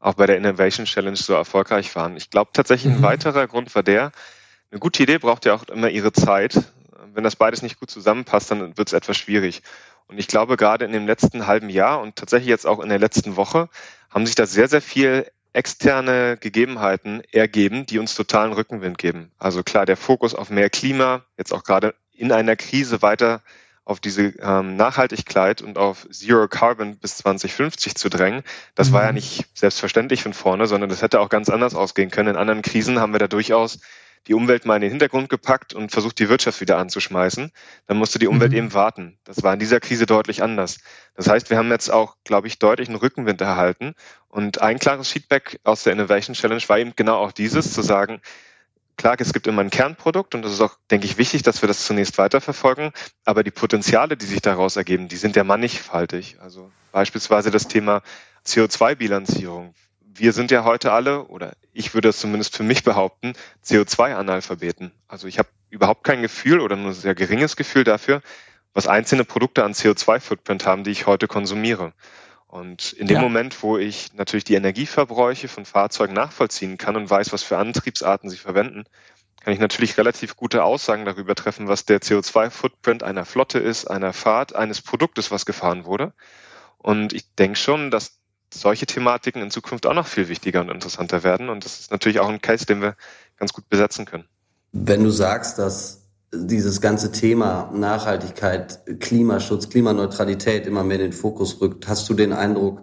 auch 0.00 0.14
bei 0.14 0.26
der 0.26 0.36
Innovation 0.36 0.86
Challenge 0.86 1.16
so 1.16 1.34
erfolgreich 1.34 1.94
waren. 1.96 2.16
Ich 2.16 2.30
glaube 2.30 2.50
tatsächlich 2.52 2.92
ein 2.92 2.98
mhm. 2.98 3.04
weiterer 3.04 3.46
Grund 3.46 3.74
war 3.74 3.82
der, 3.82 4.12
eine 4.70 4.80
gute 4.80 5.02
Idee 5.02 5.18
braucht 5.18 5.46
ja 5.46 5.54
auch 5.54 5.64
immer 5.64 5.88
ihre 5.88 6.12
Zeit. 6.12 6.60
Wenn 7.14 7.24
das 7.24 7.36
beides 7.36 7.62
nicht 7.62 7.80
gut 7.80 7.90
zusammenpasst, 7.90 8.50
dann 8.50 8.76
wird 8.76 8.88
es 8.88 8.92
etwas 8.92 9.16
schwierig. 9.16 9.62
Und 10.08 10.18
ich 10.18 10.28
glaube, 10.28 10.56
gerade 10.56 10.84
in 10.84 10.92
dem 10.92 11.06
letzten 11.06 11.46
halben 11.46 11.70
Jahr 11.70 12.00
und 12.00 12.16
tatsächlich 12.16 12.48
jetzt 12.48 12.66
auch 12.66 12.80
in 12.80 12.88
der 12.88 12.98
letzten 12.98 13.36
Woche 13.36 13.68
haben 14.10 14.26
sich 14.26 14.34
da 14.34 14.46
sehr, 14.46 14.68
sehr 14.68 14.82
viel 14.82 15.26
externe 15.52 16.36
Gegebenheiten 16.38 17.22
ergeben, 17.32 17.86
die 17.86 17.98
uns 17.98 18.14
totalen 18.14 18.52
Rückenwind 18.52 18.98
geben. 18.98 19.30
Also 19.38 19.62
klar, 19.62 19.86
der 19.86 19.96
Fokus 19.96 20.34
auf 20.34 20.50
mehr 20.50 20.70
Klima, 20.70 21.24
jetzt 21.36 21.52
auch 21.52 21.64
gerade 21.64 21.94
in 22.12 22.30
einer 22.32 22.56
Krise 22.56 23.00
weiter 23.00 23.42
auf 23.88 24.00
diese 24.00 24.34
ähm, 24.40 24.76
Nachhaltigkeit 24.76 25.62
und 25.62 25.78
auf 25.78 26.06
Zero 26.10 26.46
Carbon 26.46 26.98
bis 26.98 27.16
2050 27.16 27.94
zu 27.94 28.10
drängen, 28.10 28.42
das 28.74 28.90
mhm. 28.90 28.92
war 28.92 29.02
ja 29.04 29.08
mhm. 29.08 29.14
nicht 29.14 29.46
selbstverständlich 29.54 30.22
von 30.22 30.34
vorne, 30.34 30.66
sondern 30.66 30.90
das 30.90 31.00
hätte 31.00 31.20
auch 31.20 31.30
ganz 31.30 31.48
anders 31.48 31.74
ausgehen 31.74 32.10
können. 32.10 32.30
In 32.30 32.36
anderen 32.36 32.60
Krisen 32.60 33.00
haben 33.00 33.12
wir 33.12 33.18
da 33.18 33.28
durchaus 33.28 33.78
die 34.26 34.34
Umwelt 34.34 34.66
mal 34.66 34.76
in 34.76 34.82
den 34.82 34.90
Hintergrund 34.90 35.30
gepackt 35.30 35.72
und 35.72 35.90
versucht, 35.90 36.18
die 36.18 36.28
Wirtschaft 36.28 36.60
wieder 36.60 36.76
anzuschmeißen. 36.76 37.50
Dann 37.86 37.96
musste 37.96 38.18
die 38.18 38.26
Umwelt 38.26 38.52
mhm. 38.52 38.58
eben 38.58 38.74
warten. 38.74 39.18
Das 39.24 39.42
war 39.42 39.54
in 39.54 39.58
dieser 39.58 39.80
Krise 39.80 40.04
deutlich 40.04 40.42
anders. 40.42 40.80
Das 41.14 41.26
heißt, 41.26 41.48
wir 41.48 41.56
haben 41.56 41.70
jetzt 41.70 41.90
auch, 41.90 42.16
glaube 42.24 42.46
ich, 42.46 42.58
deutlich 42.58 42.88
einen 42.88 42.98
Rückenwind 42.98 43.40
erhalten. 43.40 43.94
Und 44.28 44.60
ein 44.60 44.78
klares 44.78 45.08
Feedback 45.08 45.60
aus 45.64 45.84
der 45.84 45.94
Innovation 45.94 46.34
Challenge 46.34 46.62
war 46.66 46.78
eben 46.78 46.92
genau 46.94 47.16
auch 47.16 47.32
dieses, 47.32 47.72
zu 47.72 47.80
sagen, 47.80 48.20
Klar, 48.98 49.14
es 49.20 49.32
gibt 49.32 49.46
immer 49.46 49.62
ein 49.62 49.70
Kernprodukt 49.70 50.34
und 50.34 50.42
das 50.42 50.52
ist 50.52 50.60
auch, 50.60 50.76
denke 50.90 51.06
ich, 51.06 51.18
wichtig, 51.18 51.44
dass 51.44 51.62
wir 51.62 51.68
das 51.68 51.86
zunächst 51.86 52.18
weiterverfolgen. 52.18 52.90
Aber 53.24 53.44
die 53.44 53.52
Potenziale, 53.52 54.16
die 54.16 54.26
sich 54.26 54.42
daraus 54.42 54.74
ergeben, 54.74 55.06
die 55.06 55.16
sind 55.16 55.36
ja 55.36 55.44
mannigfaltig. 55.44 56.36
Also 56.40 56.68
beispielsweise 56.90 57.52
das 57.52 57.68
Thema 57.68 58.02
CO2-Bilanzierung. 58.44 59.72
Wir 60.00 60.32
sind 60.32 60.50
ja 60.50 60.64
heute 60.64 60.90
alle, 60.90 61.28
oder 61.28 61.52
ich 61.72 61.94
würde 61.94 62.08
es 62.08 62.18
zumindest 62.18 62.56
für 62.56 62.64
mich 62.64 62.82
behaupten, 62.82 63.34
CO2-Analphabeten. 63.64 64.90
Also 65.06 65.28
ich 65.28 65.38
habe 65.38 65.48
überhaupt 65.70 66.02
kein 66.02 66.20
Gefühl 66.20 66.58
oder 66.58 66.74
nur 66.74 66.92
sehr 66.92 67.14
geringes 67.14 67.54
Gefühl 67.54 67.84
dafür, 67.84 68.20
was 68.74 68.88
einzelne 68.88 69.24
Produkte 69.24 69.62
an 69.62 69.74
CO2-Footprint 69.74 70.66
haben, 70.66 70.82
die 70.82 70.90
ich 70.90 71.06
heute 71.06 71.28
konsumiere. 71.28 71.92
Und 72.48 72.94
in 72.94 73.06
dem 73.06 73.16
ja. 73.16 73.22
Moment, 73.22 73.62
wo 73.62 73.76
ich 73.76 74.14
natürlich 74.14 74.44
die 74.44 74.54
Energieverbräuche 74.54 75.48
von 75.48 75.66
Fahrzeugen 75.66 76.14
nachvollziehen 76.14 76.78
kann 76.78 76.96
und 76.96 77.08
weiß, 77.08 77.32
was 77.32 77.42
für 77.42 77.58
Antriebsarten 77.58 78.30
sie 78.30 78.38
verwenden, 78.38 78.84
kann 79.44 79.52
ich 79.52 79.60
natürlich 79.60 79.98
relativ 79.98 80.34
gute 80.34 80.64
Aussagen 80.64 81.04
darüber 81.04 81.34
treffen, 81.34 81.68
was 81.68 81.84
der 81.84 82.00
CO2-Footprint 82.00 83.02
einer 83.02 83.26
Flotte 83.26 83.58
ist, 83.58 83.86
einer 83.86 84.14
Fahrt, 84.14 84.56
eines 84.56 84.80
Produktes, 84.80 85.30
was 85.30 85.46
gefahren 85.46 85.84
wurde. 85.84 86.12
Und 86.78 87.12
ich 87.12 87.34
denke 87.34 87.58
schon, 87.58 87.90
dass 87.90 88.18
solche 88.52 88.86
Thematiken 88.86 89.42
in 89.42 89.50
Zukunft 89.50 89.86
auch 89.86 89.94
noch 89.94 90.06
viel 90.06 90.28
wichtiger 90.28 90.62
und 90.62 90.70
interessanter 90.70 91.22
werden. 91.22 91.50
Und 91.50 91.66
das 91.66 91.80
ist 91.80 91.90
natürlich 91.90 92.20
auch 92.20 92.28
ein 92.28 92.40
Case, 92.40 92.64
den 92.64 92.80
wir 92.80 92.96
ganz 93.36 93.52
gut 93.52 93.68
besetzen 93.68 94.06
können. 94.06 94.24
Wenn 94.72 95.04
du 95.04 95.10
sagst, 95.10 95.58
dass 95.58 95.97
dieses 96.32 96.80
ganze 96.80 97.10
Thema 97.10 97.70
Nachhaltigkeit, 97.74 98.80
Klimaschutz, 99.00 99.70
Klimaneutralität 99.70 100.66
immer 100.66 100.84
mehr 100.84 100.96
in 100.96 101.10
den 101.10 101.12
Fokus 101.12 101.60
rückt. 101.60 101.88
Hast 101.88 102.08
du 102.08 102.14
den 102.14 102.32
Eindruck, 102.32 102.82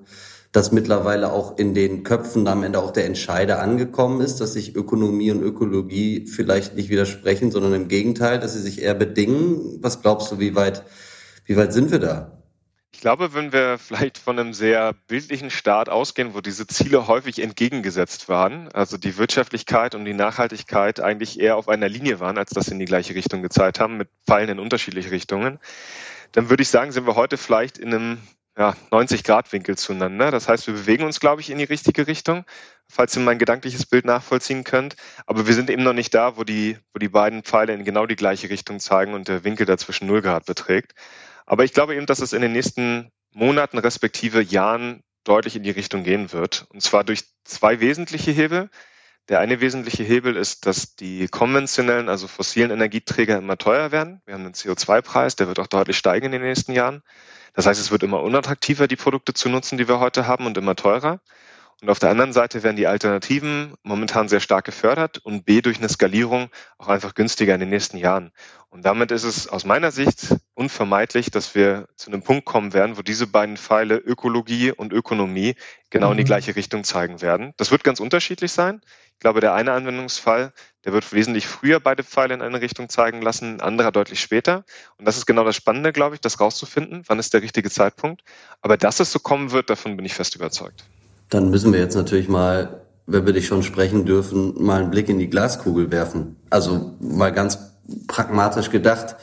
dass 0.51 0.71
mittlerweile 0.71 1.31
auch 1.31 1.57
in 1.57 1.73
den 1.73 2.03
Köpfen 2.03 2.47
am 2.47 2.63
Ende 2.63 2.79
auch 2.79 2.91
der 2.91 3.05
Entscheider 3.05 3.61
angekommen 3.61 4.21
ist, 4.21 4.37
dass 4.37 4.53
sich 4.53 4.75
Ökonomie 4.75 5.31
und 5.31 5.43
Ökologie 5.43 6.25
vielleicht 6.27 6.75
nicht 6.75 6.89
widersprechen, 6.89 7.51
sondern 7.51 7.73
im 7.73 7.87
Gegenteil, 7.87 8.39
dass 8.39 8.53
sie 8.53 8.61
sich 8.61 8.81
eher 8.81 8.95
bedingen? 8.95 9.79
Was 9.81 10.01
glaubst 10.01 10.31
du, 10.31 10.39
wie 10.39 10.55
weit, 10.55 10.83
wie 11.45 11.57
weit 11.57 11.73
sind 11.73 11.91
wir 11.91 11.99
da? 11.99 12.34
Ich 12.95 13.01
glaube, 13.01 13.33
wenn 13.33 13.51
wir 13.51 13.77
vielleicht 13.77 14.17
von 14.17 14.39
einem 14.39 14.53
sehr 14.53 14.93
bildlichen 15.07 15.49
Staat 15.49 15.89
ausgehen, 15.89 16.33
wo 16.33 16.39
diese 16.39 16.65
Ziele 16.65 17.07
häufig 17.07 17.39
entgegengesetzt 17.39 18.29
waren, 18.29 18.69
also 18.71 18.97
die 18.97 19.17
Wirtschaftlichkeit 19.17 19.95
und 19.95 20.05
die 20.05 20.13
Nachhaltigkeit 20.13 21.01
eigentlich 21.01 21.37
eher 21.37 21.57
auf 21.57 21.67
einer 21.67 21.89
Linie 21.89 22.21
waren, 22.21 22.37
als 22.37 22.51
dass 22.51 22.67
sie 22.67 22.71
in 22.71 22.79
die 22.79 22.85
gleiche 22.85 23.13
Richtung 23.13 23.41
gezeigt 23.43 23.81
haben, 23.81 23.97
mit 23.97 24.07
Pfeilen 24.25 24.49
in 24.49 24.59
unterschiedliche 24.59 25.11
Richtungen, 25.11 25.59
dann 26.31 26.49
würde 26.49 26.63
ich 26.63 26.69
sagen, 26.69 26.93
sind 26.93 27.05
wir 27.05 27.15
heute 27.15 27.35
vielleicht 27.35 27.77
in 27.77 27.93
einem 27.93 28.17
ja, 28.57 28.73
90-Grad-Winkel 28.91 29.77
zueinander. 29.77 30.31
Das 30.31 30.47
heißt, 30.47 30.65
wir 30.67 30.73
bewegen 30.73 31.03
uns, 31.03 31.19
glaube 31.19 31.41
ich, 31.41 31.49
in 31.49 31.57
die 31.57 31.65
richtige 31.65 32.07
Richtung, 32.07 32.45
falls 32.87 33.15
ihr 33.17 33.21
mein 33.21 33.39
gedankliches 33.39 33.85
Bild 33.85 34.05
nachvollziehen 34.05 34.63
könnt. 34.63 34.95
Aber 35.25 35.47
wir 35.47 35.53
sind 35.53 35.69
eben 35.69 35.83
noch 35.83 35.93
nicht 35.93 36.13
da, 36.13 36.37
wo 36.37 36.45
die, 36.45 36.77
wo 36.93 36.99
die 36.99 37.09
beiden 37.09 37.43
Pfeile 37.43 37.73
in 37.73 37.83
genau 37.83 38.05
die 38.05 38.15
gleiche 38.15 38.49
Richtung 38.49 38.79
zeigen 38.79 39.13
und 39.13 39.27
der 39.27 39.43
Winkel 39.43 39.65
dazwischen 39.65 40.07
0 40.07 40.21
Grad 40.21 40.45
beträgt. 40.45 40.95
Aber 41.45 41.63
ich 41.63 41.73
glaube 41.73 41.95
eben, 41.95 42.05
dass 42.05 42.19
es 42.19 42.33
in 42.33 42.41
den 42.41 42.51
nächsten 42.53 43.11
Monaten 43.31 43.77
respektive 43.77 44.41
Jahren 44.41 45.03
deutlich 45.23 45.55
in 45.55 45.63
die 45.63 45.71
Richtung 45.71 46.03
gehen 46.03 46.31
wird. 46.31 46.65
Und 46.69 46.81
zwar 46.81 47.03
durch 47.03 47.23
zwei 47.43 47.79
wesentliche 47.79 48.31
Hebel. 48.31 48.69
Der 49.27 49.39
eine 49.39 49.59
wesentliche 49.59 50.03
Hebel 50.03 50.35
ist, 50.35 50.67
dass 50.67 50.95
die 50.95 51.27
konventionellen, 51.27 52.09
also 52.09 52.27
fossilen 52.27 52.69
Energieträger 52.69 53.37
immer 53.37 53.57
teuer 53.57 53.91
werden. 53.91 54.21
Wir 54.25 54.35
haben 54.35 54.45
einen 54.45 54.53
CO2-Preis, 54.53 55.35
der 55.35 55.47
wird 55.47 55.59
auch 55.59 55.67
deutlich 55.67 55.97
steigen 55.97 56.27
in 56.27 56.31
den 56.31 56.43
nächsten 56.43 56.73
Jahren. 56.73 57.01
Das 57.53 57.65
heißt, 57.65 57.79
es 57.79 57.89
wird 57.89 58.03
immer 58.03 58.21
unattraktiver, 58.21 58.87
die 58.87 58.95
Produkte 58.95 59.33
zu 59.33 59.49
nutzen, 59.49 59.77
die 59.77 59.87
wir 59.87 59.99
heute 59.99 60.27
haben 60.27 60.45
und 60.45 60.57
immer 60.57 60.75
teurer. 60.75 61.21
Und 61.81 61.89
auf 61.89 61.99
der 61.99 62.09
anderen 62.09 62.31
Seite 62.31 62.63
werden 62.63 62.77
die 62.77 62.87
Alternativen 62.87 63.73
momentan 63.83 64.29
sehr 64.29 64.39
stark 64.39 64.65
gefördert 64.65 65.17
und 65.17 65.45
B 65.45 65.61
durch 65.61 65.77
eine 65.77 65.89
Skalierung 65.89 66.49
auch 66.77 66.87
einfach 66.87 67.13
günstiger 67.13 67.53
in 67.53 67.59
den 67.59 67.69
nächsten 67.69 67.97
Jahren. 67.97 68.31
Und 68.69 68.85
damit 68.85 69.11
ist 69.11 69.23
es 69.23 69.47
aus 69.47 69.65
meiner 69.65 69.91
Sicht 69.91 70.35
unvermeidlich, 70.53 71.31
dass 71.31 71.53
wir 71.53 71.87
zu 71.95 72.09
einem 72.09 72.23
Punkt 72.23 72.45
kommen 72.45 72.73
werden, 72.73 72.97
wo 72.97 73.01
diese 73.01 73.27
beiden 73.27 73.57
Pfeile 73.57 73.97
Ökologie 73.97 74.71
und 74.71 74.93
Ökonomie 74.93 75.55
genau 75.89 76.07
mhm. 76.07 76.13
in 76.13 76.17
die 76.17 76.23
mhm. 76.23 76.27
gleiche 76.27 76.55
Richtung 76.55 76.85
zeigen 76.85 77.21
werden. 77.21 77.53
Das 77.57 77.71
wird 77.71 77.83
ganz 77.83 77.99
unterschiedlich 77.99 78.53
sein. 78.53 78.81
Ich 79.13 79.19
glaube, 79.19 79.39
der 79.41 79.53
eine 79.53 79.73
Anwendungsfall, 79.73 80.53
der 80.85 80.93
wird 80.93 81.11
wesentlich 81.13 81.47
früher 81.47 81.79
beide 81.79 82.03
Pfeile 82.03 82.33
in 82.33 82.41
eine 82.41 82.61
Richtung 82.61 82.89
zeigen 82.89 83.21
lassen, 83.21 83.55
ein 83.55 83.61
anderer 83.61 83.91
deutlich 83.91 84.21
später. 84.21 84.65
Und 84.97 85.05
das 85.05 85.17
ist 85.17 85.25
genau 85.25 85.43
das 85.43 85.55
Spannende, 85.55 85.91
glaube 85.93 86.15
ich, 86.15 86.21
das 86.21 86.39
rauszufinden. 86.39 87.03
Wann 87.07 87.19
ist 87.19 87.33
der 87.33 87.41
richtige 87.41 87.69
Zeitpunkt? 87.69 88.23
Aber 88.61 88.77
dass 88.77 88.99
es 88.99 89.11
so 89.11 89.19
kommen 89.19 89.51
wird, 89.51 89.69
davon 89.69 89.97
bin 89.97 90.05
ich 90.05 90.13
fest 90.13 90.35
überzeugt. 90.35 90.85
Dann 91.29 91.49
müssen 91.49 91.73
wir 91.73 91.79
jetzt 91.79 91.95
natürlich 91.95 92.27
mal, 92.27 92.81
wenn 93.05 93.25
wir 93.25 93.33
dich 93.33 93.47
schon 93.47 93.63
sprechen 93.63 94.05
dürfen, 94.05 94.53
mal 94.63 94.81
einen 94.81 94.91
Blick 94.91 95.09
in 95.09 95.19
die 95.19 95.29
Glaskugel 95.29 95.91
werfen. 95.91 96.37
Also 96.49 96.95
mal 96.99 97.31
ganz 97.31 97.59
pragmatisch 98.07 98.69
gedacht. 98.69 99.15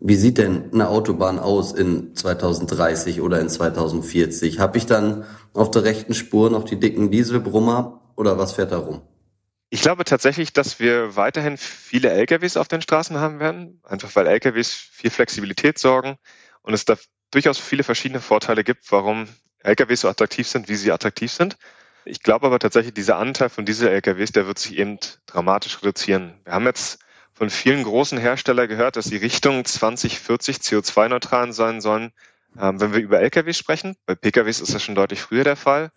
Wie 0.00 0.16
sieht 0.16 0.38
denn 0.38 0.70
eine 0.72 0.88
Autobahn 0.88 1.38
aus 1.38 1.72
in 1.72 2.14
2030 2.14 3.20
oder 3.20 3.40
in 3.40 3.48
2040? 3.48 4.58
Habe 4.58 4.76
ich 4.78 4.86
dann 4.86 5.24
auf 5.54 5.70
der 5.70 5.84
rechten 5.84 6.14
Spur 6.14 6.50
noch 6.50 6.64
die 6.64 6.78
dicken 6.78 7.10
Dieselbrummer 7.10 8.00
oder 8.16 8.38
was 8.38 8.52
fährt 8.52 8.72
da 8.72 8.78
rum? 8.78 9.00
Ich 9.70 9.80
glaube 9.80 10.04
tatsächlich, 10.04 10.52
dass 10.52 10.78
wir 10.78 11.16
weiterhin 11.16 11.56
viele 11.56 12.10
LKWs 12.10 12.56
auf 12.56 12.68
den 12.68 12.82
Straßen 12.82 13.18
haben 13.18 13.40
werden, 13.40 13.80
einfach 13.82 14.14
weil 14.14 14.26
LKWs 14.26 14.70
viel 14.70 15.10
Flexibilität 15.10 15.78
sorgen 15.78 16.16
und 16.62 16.74
es 16.74 16.84
da 16.84 16.96
durchaus 17.30 17.58
viele 17.58 17.82
verschiedene 17.82 18.20
Vorteile 18.20 18.62
gibt, 18.62 18.92
warum 18.92 19.26
LKWs 19.64 20.02
so 20.02 20.08
attraktiv 20.08 20.46
sind, 20.46 20.68
wie 20.68 20.76
sie 20.76 20.92
attraktiv 20.92 21.32
sind. 21.32 21.56
Ich 22.04 22.22
glaube 22.22 22.46
aber 22.46 22.58
tatsächlich, 22.58 22.94
dieser 22.94 23.16
Anteil 23.16 23.48
von 23.48 23.64
Diesel-LKWs, 23.64 24.32
der 24.32 24.46
wird 24.46 24.58
sich 24.58 24.78
eben 24.78 24.98
dramatisch 25.26 25.78
reduzieren. 25.82 26.34
Wir 26.44 26.52
haben 26.52 26.66
jetzt 26.66 26.98
von 27.32 27.50
vielen 27.50 27.82
großen 27.82 28.18
Herstellern 28.18 28.68
gehört, 28.68 28.96
dass 28.96 29.06
die 29.06 29.16
Richtung 29.16 29.64
2040 29.64 30.58
CO2-neutral 30.58 31.52
sein 31.52 31.80
sollen, 31.80 32.12
ähm, 32.60 32.80
wenn 32.80 32.92
wir 32.92 33.00
über 33.00 33.20
LKWs 33.20 33.56
sprechen. 33.56 33.96
Bei 34.06 34.14
PKWs 34.14 34.60
ist 34.60 34.74
das 34.74 34.82
schon 34.82 34.94
deutlich 34.94 35.20
früher 35.20 35.44
der 35.44 35.56
Fall. 35.56 35.90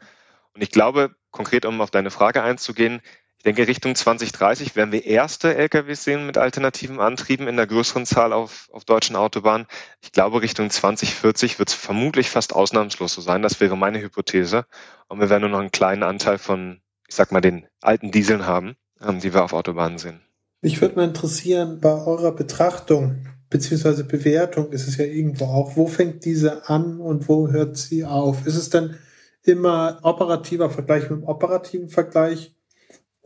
Und 0.53 0.63
ich 0.63 0.71
glaube, 0.71 1.15
konkret 1.31 1.65
um 1.65 1.81
auf 1.81 1.91
deine 1.91 2.09
Frage 2.09 2.41
einzugehen, 2.41 3.01
denke, 3.47 3.67
Richtung 3.67 3.95
2030 3.95 4.75
werden 4.75 4.91
wir 4.91 5.05
erste 5.05 5.55
LKWs 5.55 6.03
sehen 6.03 6.25
mit 6.25 6.37
alternativen 6.37 6.99
Antrieben 6.99 7.47
in 7.47 7.55
der 7.55 7.65
größeren 7.65 8.05
Zahl 8.05 8.33
auf, 8.33 8.67
auf 8.73 8.83
deutschen 8.83 9.15
Autobahnen. 9.15 9.67
Ich 10.01 10.11
glaube, 10.11 10.41
Richtung 10.41 10.69
2040 10.69 11.57
wird 11.57 11.69
es 11.69 11.73
vermutlich 11.73 12.29
fast 12.29 12.53
ausnahmslos 12.53 13.13
so 13.13 13.21
sein. 13.21 13.41
Das 13.41 13.61
wäre 13.61 13.77
meine 13.77 14.01
Hypothese. 14.01 14.65
Und 15.07 15.21
wir 15.21 15.29
werden 15.29 15.43
nur 15.43 15.51
noch 15.51 15.59
einen 15.59 15.71
kleinen 15.71 16.03
Anteil 16.03 16.37
von, 16.37 16.81
ich 17.07 17.15
sag 17.15 17.31
mal, 17.31 17.39
den 17.39 17.65
alten 17.81 18.11
Dieseln 18.11 18.45
haben, 18.45 18.75
ähm, 19.01 19.21
die 19.21 19.33
wir 19.33 19.45
auf 19.45 19.53
Autobahnen 19.53 19.97
sehen. 19.97 20.19
Mich 20.61 20.81
würde 20.81 20.95
mal 20.95 21.07
interessieren, 21.07 21.79
bei 21.79 21.93
eurer 21.93 22.33
Betrachtung 22.33 23.27
beziehungsweise 23.49 24.03
Bewertung 24.03 24.73
ist 24.73 24.89
es 24.89 24.97
ja 24.97 25.05
irgendwo 25.05 25.45
auch, 25.45 25.77
wo 25.77 25.87
fängt 25.87 26.25
diese 26.25 26.67
an 26.67 26.99
und 26.99 27.29
wo 27.29 27.47
hört 27.47 27.77
sie 27.77 28.03
auf? 28.03 28.45
Ist 28.45 28.57
es 28.57 28.69
denn 28.69 28.95
immer 29.43 29.99
operativer 30.03 30.69
Vergleich 30.69 31.03
mit 31.09 31.21
dem 31.21 31.23
operativen 31.23 31.87
Vergleich? 31.87 32.56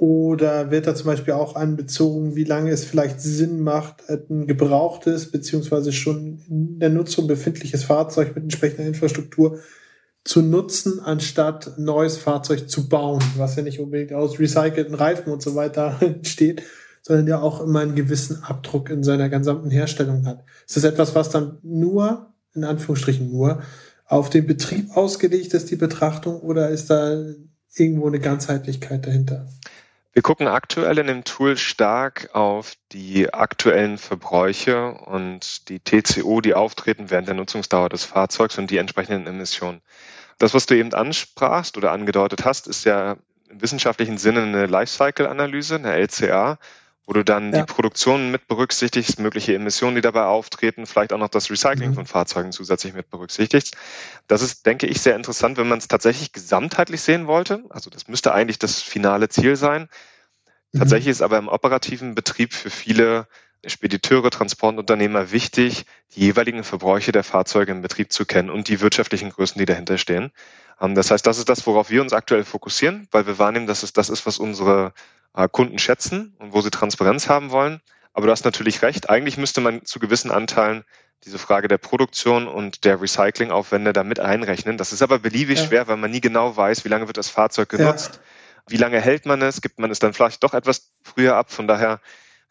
Oder 0.01 0.71
wird 0.71 0.87
da 0.87 0.95
zum 0.95 1.05
Beispiel 1.05 1.35
auch 1.35 1.55
anbezogen, 1.55 2.35
wie 2.35 2.43
lange 2.43 2.71
es 2.71 2.83
vielleicht 2.83 3.21
Sinn 3.21 3.61
macht, 3.61 4.01
ein 4.09 4.47
gebrauchtes 4.47 5.29
beziehungsweise 5.29 5.91
schon 5.93 6.39
in 6.49 6.79
der 6.79 6.89
Nutzung 6.89 7.27
befindliches 7.27 7.83
Fahrzeug 7.83 8.29
mit 8.29 8.45
entsprechender 8.45 8.87
Infrastruktur 8.87 9.59
zu 10.23 10.41
nutzen, 10.41 10.99
anstatt 11.01 11.77
neues 11.77 12.17
Fahrzeug 12.17 12.67
zu 12.67 12.89
bauen, 12.89 13.21
was 13.37 13.55
ja 13.57 13.61
nicht 13.61 13.79
unbedingt 13.79 14.11
aus 14.11 14.39
recycelten 14.39 14.95
Reifen 14.95 15.31
und 15.31 15.43
so 15.43 15.53
weiter 15.53 15.97
entsteht, 16.01 16.63
sondern 17.03 17.27
ja 17.27 17.39
auch 17.39 17.61
immer 17.61 17.81
einen 17.81 17.93
gewissen 17.93 18.41
Abdruck 18.41 18.89
in 18.89 19.03
seiner 19.03 19.29
gesamten 19.29 19.69
Herstellung 19.69 20.25
hat. 20.25 20.43
Ist 20.65 20.77
das 20.77 20.83
etwas, 20.83 21.13
was 21.13 21.29
dann 21.29 21.59
nur, 21.61 22.33
in 22.55 22.63
Anführungsstrichen 22.63 23.31
nur, 23.31 23.61
auf 24.07 24.31
den 24.31 24.47
Betrieb 24.47 24.97
ausgelegt 24.97 25.53
ist, 25.53 25.69
die 25.69 25.75
Betrachtung, 25.75 26.39
oder 26.39 26.69
ist 26.69 26.89
da 26.89 27.23
irgendwo 27.75 28.07
eine 28.07 28.19
Ganzheitlichkeit 28.19 29.05
dahinter? 29.05 29.47
Wir 30.13 30.23
gucken 30.23 30.47
aktuell 30.47 30.97
in 30.97 31.07
dem 31.07 31.23
Tool 31.23 31.55
stark 31.55 32.35
auf 32.35 32.73
die 32.91 33.33
aktuellen 33.33 33.97
Verbräuche 33.97 34.91
und 34.91 35.69
die 35.69 35.79
TCO, 35.79 36.41
die 36.41 36.53
auftreten 36.53 37.09
während 37.09 37.29
der 37.29 37.35
Nutzungsdauer 37.35 37.87
des 37.87 38.03
Fahrzeugs 38.03 38.57
und 38.57 38.69
die 38.69 38.77
entsprechenden 38.77 39.25
Emissionen. 39.25 39.81
Das, 40.37 40.53
was 40.53 40.65
du 40.65 40.75
eben 40.75 40.93
ansprachst 40.93 41.77
oder 41.77 41.93
angedeutet 41.93 42.43
hast, 42.43 42.67
ist 42.67 42.83
ja 42.83 43.15
im 43.49 43.61
wissenschaftlichen 43.61 44.17
Sinne 44.17 44.41
eine 44.41 44.65
Lifecycle-Analyse, 44.65 45.75
eine 45.75 45.93
LCA 45.93 46.57
wo 47.05 47.13
du 47.13 47.23
dann 47.23 47.53
ja. 47.53 47.61
die 47.61 47.73
Produktion 47.73 48.31
mit 48.31 48.47
berücksichtigst, 48.47 49.19
mögliche 49.19 49.55
Emissionen, 49.55 49.95
die 49.95 50.01
dabei 50.01 50.23
auftreten, 50.23 50.85
vielleicht 50.85 51.13
auch 51.13 51.17
noch 51.17 51.29
das 51.29 51.49
Recycling 51.49 51.91
mhm. 51.91 51.95
von 51.95 52.05
Fahrzeugen 52.05 52.51
zusätzlich 52.51 52.93
mit 52.93 53.09
berücksichtigst. 53.09 53.75
Das 54.27 54.41
ist, 54.41 54.65
denke 54.65 54.87
ich, 54.87 55.01
sehr 55.01 55.15
interessant, 55.15 55.57
wenn 55.57 55.67
man 55.67 55.79
es 55.79 55.87
tatsächlich 55.87 56.31
gesamtheitlich 56.31 57.01
sehen 57.01 57.27
wollte. 57.27 57.63
Also 57.69 57.89
das 57.89 58.07
müsste 58.07 58.33
eigentlich 58.33 58.59
das 58.59 58.81
finale 58.81 59.29
Ziel 59.29 59.55
sein. 59.55 59.89
Mhm. 60.71 60.79
Tatsächlich 60.79 61.09
ist 61.09 61.21
aber 61.21 61.37
im 61.37 61.47
operativen 61.47 62.15
Betrieb 62.15 62.53
für 62.53 62.69
viele 62.69 63.27
Spediteure, 63.65 64.31
Transportunternehmer 64.31 65.31
wichtig, 65.31 65.85
die 66.15 66.21
jeweiligen 66.21 66.63
Verbräuche 66.63 67.11
der 67.11 67.23
Fahrzeuge 67.23 67.71
im 67.71 67.81
Betrieb 67.81 68.11
zu 68.11 68.25
kennen 68.25 68.49
und 68.49 68.67
die 68.67 68.81
wirtschaftlichen 68.81 69.29
Größen, 69.29 69.59
die 69.59 69.65
dahinter 69.65 69.97
stehen. 69.97 70.31
Ähm, 70.79 70.95
das 70.95 71.11
heißt, 71.11 71.25
das 71.25 71.37
ist 71.37 71.49
das, 71.49 71.65
worauf 71.67 71.89
wir 71.89 72.01
uns 72.01 72.13
aktuell 72.13 72.43
fokussieren, 72.43 73.07
weil 73.11 73.27
wir 73.27 73.37
wahrnehmen, 73.37 73.67
dass 73.67 73.83
es 73.83 73.93
das 73.93 74.09
ist, 74.09 74.25
was 74.25 74.39
unsere 74.39 74.93
Kunden 75.33 75.79
schätzen 75.79 76.35
und 76.39 76.53
wo 76.53 76.61
sie 76.61 76.71
Transparenz 76.71 77.29
haben 77.29 77.51
wollen. 77.51 77.81
Aber 78.13 78.25
du 78.25 78.31
hast 78.31 78.45
natürlich 78.45 78.81
recht. 78.81 79.09
Eigentlich 79.09 79.37
müsste 79.37 79.61
man 79.61 79.85
zu 79.85 79.99
gewissen 79.99 80.31
Anteilen 80.31 80.83
diese 81.23 81.37
Frage 81.37 81.67
der 81.67 81.77
Produktion 81.77 82.47
und 82.47 82.83
der 82.83 83.01
Recyclingaufwände 83.01 83.93
damit 83.93 84.19
einrechnen. 84.19 84.77
Das 84.77 84.91
ist 84.91 85.01
aber 85.01 85.19
beliebig 85.19 85.59
ja. 85.59 85.65
schwer, 85.65 85.87
weil 85.87 85.97
man 85.97 86.11
nie 86.11 86.21
genau 86.21 86.57
weiß, 86.57 86.83
wie 86.83 86.89
lange 86.89 87.07
wird 87.07 87.17
das 87.17 87.29
Fahrzeug 87.29 87.69
genutzt, 87.69 88.15
ja. 88.15 88.21
wie 88.71 88.77
lange 88.77 88.99
hält 88.99 89.25
man 89.25 89.41
es, 89.41 89.61
gibt 89.61 89.79
man 89.79 89.91
es 89.91 89.99
dann 89.99 90.13
vielleicht 90.13 90.43
doch 90.43 90.53
etwas 90.53 90.91
früher 91.03 91.35
ab. 91.35 91.51
Von 91.51 91.67
daher 91.67 92.01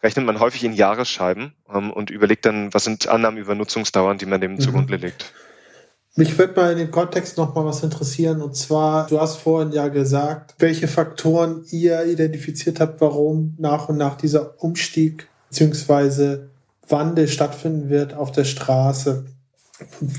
rechnet 0.02 0.24
man 0.24 0.38
häufig 0.38 0.64
in 0.64 0.72
Jahresscheiben 0.72 1.54
ähm, 1.72 1.90
und 1.90 2.10
überlegt 2.10 2.46
dann, 2.46 2.72
was 2.72 2.84
sind 2.84 3.08
Annahmen 3.08 3.38
über 3.38 3.54
Nutzungsdauern, 3.54 4.18
die 4.18 4.26
man 4.26 4.40
dem 4.40 4.52
mhm. 4.52 4.60
zugrunde 4.60 4.96
legt. 4.96 5.34
Mich 6.16 6.36
würde 6.38 6.60
mal 6.60 6.72
in 6.72 6.78
dem 6.78 6.90
Kontext 6.90 7.36
noch 7.36 7.54
mal 7.54 7.64
was 7.64 7.82
interessieren. 7.82 8.42
Und 8.42 8.56
zwar, 8.56 9.06
du 9.06 9.20
hast 9.20 9.36
vorhin 9.36 9.72
ja 9.72 9.88
gesagt, 9.88 10.54
welche 10.58 10.88
Faktoren 10.88 11.64
ihr 11.70 12.04
identifiziert 12.04 12.80
habt, 12.80 13.00
warum 13.00 13.54
nach 13.58 13.88
und 13.88 13.96
nach 13.96 14.16
dieser 14.16 14.62
Umstieg 14.62 15.28
bzw. 15.50 16.46
Wandel 16.88 17.28
stattfinden 17.28 17.88
wird 17.88 18.14
auf 18.14 18.32
der 18.32 18.44
Straße. 18.44 19.26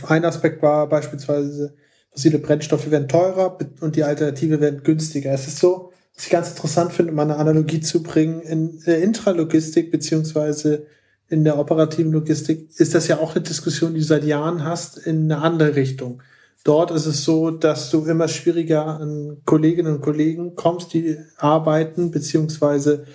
Ein 0.08 0.26
Aspekt 0.26 0.62
war 0.62 0.88
beispielsweise, 0.88 1.76
fossile 2.12 2.40
Brennstoffe 2.40 2.90
werden 2.90 3.10
teurer 3.10 3.58
und 3.82 3.96
die 3.96 4.04
Alternative 4.04 4.62
werden 4.62 4.84
günstiger. 4.84 5.32
Es 5.34 5.48
ist 5.48 5.60
so, 5.60 5.92
was 6.16 6.26
ich 6.26 6.32
ganz 6.32 6.50
interessant 6.50 6.94
finde, 6.94 7.12
um 7.12 7.20
eine 7.20 7.38
Analogie 7.38 7.82
zu 7.82 8.02
bringen, 8.02 8.42
in 8.42 8.80
der 8.86 9.02
Intralogistik 9.04 9.92
beziehungsweise 9.92 10.88
in 11.32 11.46
der 11.46 11.58
operativen 11.58 12.12
Logistik 12.12 12.70
ist 12.76 12.94
das 12.94 13.08
ja 13.08 13.20
auch 13.20 13.34
eine 13.34 13.44
Diskussion, 13.44 13.94
die 13.94 14.02
du 14.02 14.06
seit 14.06 14.26
Jahren 14.26 14.66
hast, 14.66 14.98
in 14.98 15.32
eine 15.32 15.42
andere 15.42 15.76
Richtung. 15.76 16.22
Dort 16.66 16.92
ist 16.92 17.06
es 17.06 17.24
so, 17.24 17.52
dass 17.52 17.90
du 17.90 18.06
immer 18.06 18.28
schwieriger 18.28 18.86
an 18.86 19.38
Kolleginnen 19.46 19.96
und 19.96 20.02
Kollegen 20.02 20.56
kommst, 20.56 20.94
die 20.94 21.18
arbeiten, 21.38 22.12
beziehungsweise 22.12 23.06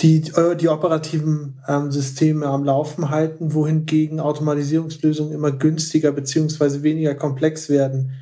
die, 0.00 0.22
die 0.58 0.68
operativen 0.68 1.60
ähm, 1.68 1.92
Systeme 1.92 2.46
am 2.46 2.64
Laufen 2.64 3.10
halten, 3.10 3.52
wohingegen 3.52 4.20
Automatisierungslösungen 4.20 5.34
immer 5.34 5.52
günstiger 5.52 6.12
beziehungsweise 6.12 6.82
weniger 6.82 7.14
komplex 7.14 7.68
werden. 7.68 8.12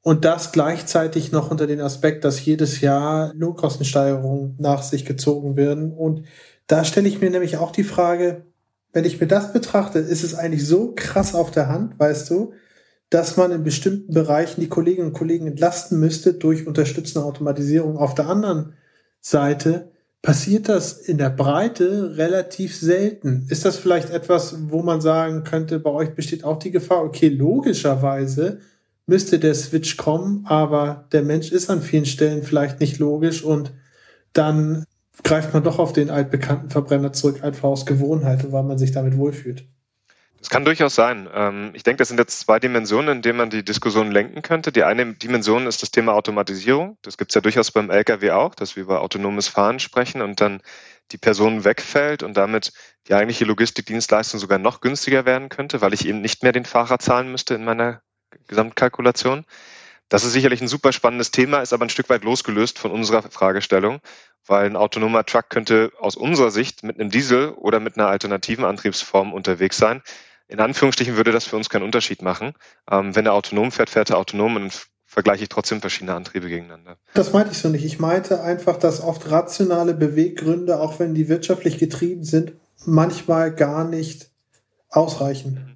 Und 0.00 0.24
das 0.24 0.50
gleichzeitig 0.50 1.30
noch 1.30 1.50
unter 1.50 1.66
den 1.66 1.82
Aspekt, 1.82 2.24
dass 2.24 2.44
jedes 2.44 2.80
Jahr 2.80 3.32
Lohnkostensteigerungen 3.34 4.56
nach 4.58 4.82
sich 4.82 5.04
gezogen 5.04 5.56
werden. 5.56 5.92
Und 5.92 6.24
da 6.66 6.84
stelle 6.84 7.06
ich 7.06 7.20
mir 7.20 7.30
nämlich 7.30 7.58
auch 7.58 7.70
die 7.70 7.84
Frage, 7.84 8.46
wenn 8.92 9.04
ich 9.04 9.20
mir 9.20 9.26
das 9.26 9.52
betrachte, 9.52 9.98
ist 9.98 10.22
es 10.22 10.34
eigentlich 10.34 10.66
so 10.66 10.92
krass 10.94 11.34
auf 11.34 11.50
der 11.50 11.68
Hand, 11.68 11.98
weißt 11.98 12.28
du, 12.30 12.52
dass 13.10 13.36
man 13.36 13.52
in 13.52 13.62
bestimmten 13.62 14.12
Bereichen 14.12 14.60
die 14.60 14.68
Kolleginnen 14.68 15.08
und 15.08 15.12
Kollegen 15.12 15.46
entlasten 15.46 16.00
müsste 16.00 16.34
durch 16.34 16.66
unterstützende 16.66 17.26
Automatisierung. 17.26 17.98
Auf 17.98 18.14
der 18.14 18.28
anderen 18.28 18.74
Seite 19.20 19.90
passiert 20.22 20.68
das 20.68 20.92
in 20.92 21.18
der 21.18 21.30
Breite 21.30 22.16
relativ 22.16 22.76
selten. 22.76 23.46
Ist 23.50 23.64
das 23.64 23.76
vielleicht 23.76 24.10
etwas, 24.10 24.56
wo 24.70 24.82
man 24.82 25.00
sagen 25.00 25.44
könnte, 25.44 25.78
bei 25.78 25.90
euch 25.90 26.14
besteht 26.14 26.44
auch 26.44 26.58
die 26.58 26.70
Gefahr, 26.70 27.02
okay, 27.02 27.28
logischerweise 27.28 28.60
müsste 29.06 29.38
der 29.38 29.54
Switch 29.54 29.96
kommen, 29.96 30.46
aber 30.46 31.08
der 31.12 31.22
Mensch 31.22 31.50
ist 31.50 31.68
an 31.68 31.82
vielen 31.82 32.06
Stellen 32.06 32.44
vielleicht 32.44 32.80
nicht 32.80 32.98
logisch 32.98 33.42
und 33.42 33.72
dann 34.32 34.84
greift 35.22 35.52
man 35.52 35.62
doch 35.62 35.78
auf 35.78 35.92
den 35.92 36.10
altbekannten 36.10 36.70
Verbrenner 36.70 37.12
zurück, 37.12 37.42
einfach 37.42 37.68
aus 37.68 37.86
Gewohnheit 37.86 38.50
weil 38.50 38.62
man 38.62 38.78
sich 38.78 38.92
damit 38.92 39.16
wohlfühlt. 39.16 39.64
Das 40.42 40.50
kann 40.50 40.64
durchaus 40.64 40.96
sein. 40.96 41.28
Ähm, 41.32 41.70
ich 41.72 41.84
denke, 41.84 41.98
das 41.98 42.08
sind 42.08 42.18
jetzt 42.18 42.40
zwei 42.40 42.58
Dimensionen, 42.58 43.18
in 43.18 43.22
denen 43.22 43.38
man 43.38 43.50
die 43.50 43.64
Diskussion 43.64 44.10
lenken 44.10 44.42
könnte. 44.42 44.72
Die 44.72 44.82
eine 44.82 45.14
Dimension 45.14 45.68
ist 45.68 45.82
das 45.82 45.92
Thema 45.92 46.14
Automatisierung. 46.14 46.98
Das 47.02 47.16
gibt 47.16 47.30
es 47.30 47.36
ja 47.36 47.40
durchaus 47.40 47.70
beim 47.70 47.90
Lkw 47.90 48.32
auch, 48.32 48.56
dass 48.56 48.74
wir 48.74 48.82
über 48.82 49.02
autonomes 49.02 49.46
Fahren 49.46 49.78
sprechen 49.78 50.20
und 50.20 50.40
dann 50.40 50.60
die 51.12 51.18
Person 51.18 51.64
wegfällt 51.64 52.24
und 52.24 52.36
damit 52.36 52.72
die 53.06 53.14
eigentliche 53.14 53.44
Logistikdienstleistung 53.44 54.40
sogar 54.40 54.58
noch 54.58 54.80
günstiger 54.80 55.24
werden 55.26 55.48
könnte, 55.48 55.80
weil 55.80 55.94
ich 55.94 56.08
eben 56.08 56.20
nicht 56.20 56.42
mehr 56.42 56.52
den 56.52 56.64
Fahrer 56.64 56.98
zahlen 56.98 57.30
müsste 57.30 57.54
in 57.54 57.64
meiner 57.64 58.02
Gesamtkalkulation. 58.48 59.44
Das 60.12 60.24
ist 60.24 60.34
sicherlich 60.34 60.60
ein 60.60 60.68
super 60.68 60.92
spannendes 60.92 61.30
Thema, 61.30 61.62
ist 61.62 61.72
aber 61.72 61.86
ein 61.86 61.88
Stück 61.88 62.10
weit 62.10 62.22
losgelöst 62.22 62.78
von 62.78 62.90
unserer 62.90 63.22
Fragestellung. 63.22 64.00
weil 64.46 64.66
ein 64.66 64.76
autonomer 64.76 65.24
Truck 65.24 65.48
könnte 65.50 65.92
aus 66.00 66.16
unserer 66.16 66.50
Sicht 66.50 66.82
mit 66.82 66.98
einem 66.98 67.10
Diesel 67.10 67.50
oder 67.50 67.78
mit 67.78 67.96
einer 67.96 68.08
alternativen 68.08 68.64
Antriebsform 68.64 69.32
unterwegs 69.32 69.76
sein. 69.76 70.02
In 70.48 70.58
Anführungsstrichen 70.58 71.16
würde 71.16 71.30
das 71.30 71.44
für 71.44 71.56
uns 71.56 71.70
keinen 71.70 71.84
Unterschied 71.84 72.22
machen. 72.22 72.52
Ähm, 72.90 73.14
wenn 73.14 73.24
er 73.24 73.34
autonom 73.34 73.70
fährt, 73.70 73.88
fährt 73.88 74.10
er 74.10 74.18
autonom 74.18 74.56
und 74.56 74.88
vergleiche 75.06 75.44
ich 75.44 75.48
trotzdem 75.48 75.80
verschiedene 75.80 76.14
Antriebe 76.14 76.48
gegeneinander. 76.48 76.98
Das 77.14 77.32
meinte 77.32 77.52
ich 77.52 77.58
so 77.58 77.68
nicht. 77.68 77.84
Ich 77.84 78.00
meinte 78.00 78.42
einfach, 78.42 78.76
dass 78.76 79.00
oft 79.00 79.30
rationale 79.30 79.94
Beweggründe, 79.94 80.80
auch 80.80 80.98
wenn 80.98 81.14
die 81.14 81.28
wirtschaftlich 81.28 81.78
getrieben 81.78 82.24
sind, 82.24 82.52
manchmal 82.84 83.54
gar 83.54 83.84
nicht 83.84 84.28
ausreichen. 84.90 85.72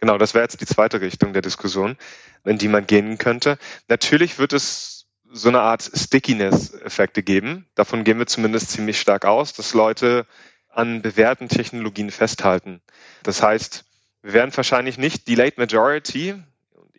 Genau, 0.00 0.18
das 0.18 0.34
wäre 0.34 0.44
jetzt 0.44 0.60
die 0.60 0.66
zweite 0.66 1.00
Richtung 1.00 1.32
der 1.32 1.42
Diskussion, 1.42 1.96
in 2.44 2.58
die 2.58 2.68
man 2.68 2.86
gehen 2.86 3.18
könnte. 3.18 3.58
Natürlich 3.88 4.38
wird 4.38 4.52
es 4.52 5.06
so 5.32 5.48
eine 5.48 5.60
Art 5.60 5.82
Stickiness-Effekte 5.82 7.22
geben. 7.22 7.66
Davon 7.74 8.02
gehen 8.04 8.18
wir 8.18 8.26
zumindest 8.26 8.70
ziemlich 8.70 9.00
stark 9.00 9.24
aus, 9.24 9.52
dass 9.52 9.74
Leute 9.74 10.26
an 10.70 11.02
bewährten 11.02 11.48
Technologien 11.48 12.10
festhalten. 12.10 12.80
Das 13.22 13.42
heißt, 13.42 13.84
wir 14.22 14.32
werden 14.32 14.56
wahrscheinlich 14.56 14.98
nicht 14.98 15.28
die 15.28 15.34
Late 15.34 15.58
Majority, 15.58 16.34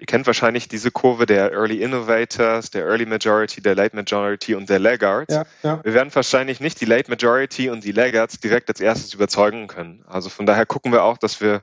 ihr 0.01 0.07
kennt 0.07 0.25
wahrscheinlich 0.25 0.67
diese 0.67 0.89
Kurve 0.89 1.27
der 1.27 1.51
Early 1.51 1.83
Innovators, 1.83 2.71
der 2.71 2.85
Early 2.85 3.05
Majority, 3.05 3.61
der 3.61 3.75
Late 3.75 3.95
Majority 3.95 4.55
und 4.55 4.67
der 4.67 4.79
Laggards. 4.79 5.31
Ja, 5.31 5.45
ja. 5.61 5.83
Wir 5.83 5.93
werden 5.93 6.13
wahrscheinlich 6.13 6.59
nicht 6.59 6.81
die 6.81 6.85
Late 6.85 7.09
Majority 7.09 7.69
und 7.69 7.83
die 7.83 7.91
Laggards 7.91 8.39
direkt 8.39 8.69
als 8.69 8.81
erstes 8.81 9.13
überzeugen 9.13 9.67
können. 9.67 10.03
Also 10.07 10.29
von 10.29 10.47
daher 10.47 10.65
gucken 10.65 10.91
wir 10.91 11.03
auch, 11.03 11.19
dass 11.19 11.39
wir 11.39 11.61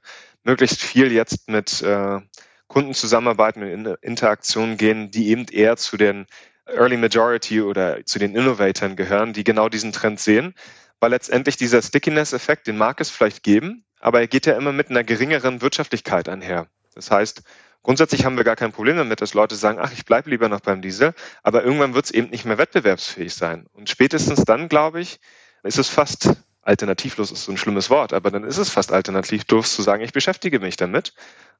möglichst 0.49 0.83
viel 0.83 1.13
jetzt 1.13 1.49
mit 1.49 1.83
äh, 1.83 2.21
Kunden 2.69 2.95
zusammenarbeiten 2.95 3.63
in 3.63 3.85
Interaktionen 4.01 4.79
gehen, 4.79 5.11
die 5.11 5.29
eben 5.29 5.45
eher 5.45 5.77
zu 5.77 5.99
den 5.99 6.27
Early 6.65 6.97
Majority 6.97 7.61
oder 7.61 8.05
zu 8.07 8.19
den 8.19 8.35
Innovatoren 8.35 8.97
gehören, 8.97 9.35
die 9.35 9.45
genau 9.45 9.69
diesen 9.69 9.93
Trend 9.93 10.21
sehen, 10.21 10.55
weil 11.01 11.11
letztendlich 11.11 11.59
dieser 11.59 11.83
Stickiness-Effekt, 11.83 12.67
den 12.67 12.79
mag 12.79 12.99
es 13.01 13.11
vielleicht 13.11 13.43
geben, 13.43 13.85
aber 14.01 14.21
er 14.21 14.27
geht 14.27 14.47
ja 14.47 14.57
immer 14.57 14.73
mit 14.73 14.89
einer 14.89 15.05
geringeren 15.05 15.61
Wirtschaftlichkeit 15.61 16.31
einher. 16.31 16.67
Das 16.95 17.11
heißt, 17.11 17.43
grundsätzlich 17.83 18.25
haben 18.25 18.39
wir 18.39 18.45
gar 18.45 18.57
kein 18.57 18.73
Problem 18.73 18.97
damit, 18.97 19.21
dass 19.21 19.35
Leute 19.35 19.55
sagen, 19.55 19.79
ach, 19.81 19.93
ich 19.93 20.07
bleibe 20.07 20.31
lieber 20.31 20.49
noch 20.49 20.61
beim 20.61 20.81
Diesel, 20.81 21.13
aber 21.43 21.63
irgendwann 21.63 21.93
wird 21.93 22.07
es 22.07 22.11
eben 22.11 22.31
nicht 22.31 22.47
mehr 22.47 22.59
wettbewerbsfähig 22.59 23.35
sein. 23.35 23.67
Und 23.73 23.91
spätestens 23.91 24.45
dann, 24.45 24.69
glaube 24.71 25.01
ich, 25.01 25.21
ist 25.63 25.79
es 25.79 25.89
fast 25.89 26.31
alternativlos 26.68 27.33
ist 27.33 27.44
so 27.44 27.52
ein 27.52 27.57
schlimmes 27.57 27.88
Wort, 27.90 28.12
aber 28.12 28.31
dann 28.31 28.44
ist 28.44 28.59
es 28.59 28.68
fast 28.68 28.92
alternativlos 28.92 29.74
zu 29.74 29.83
sagen, 29.83 30.02
ich 30.04 30.12
beschäftige 30.12 30.61
mich 30.61 30.76
damit. 30.76 31.14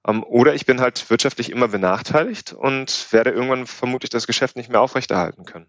Ähm, 0.07 0.23
oder 0.23 0.55
ich 0.55 0.67
bin 0.67 0.81
halt 0.81 1.09
wirtschaftlich 1.11 1.51
immer 1.51 1.69
benachteiligt 1.69 2.53
und 2.53 3.09
werde 3.11 3.31
irgendwann 3.31 3.67
vermutlich 3.67 4.11
das 4.11 4.27
Geschäft 4.27 4.57
nicht 4.57 4.71
mehr 4.71 4.81
aufrechterhalten 4.81 5.45
können. 5.45 5.67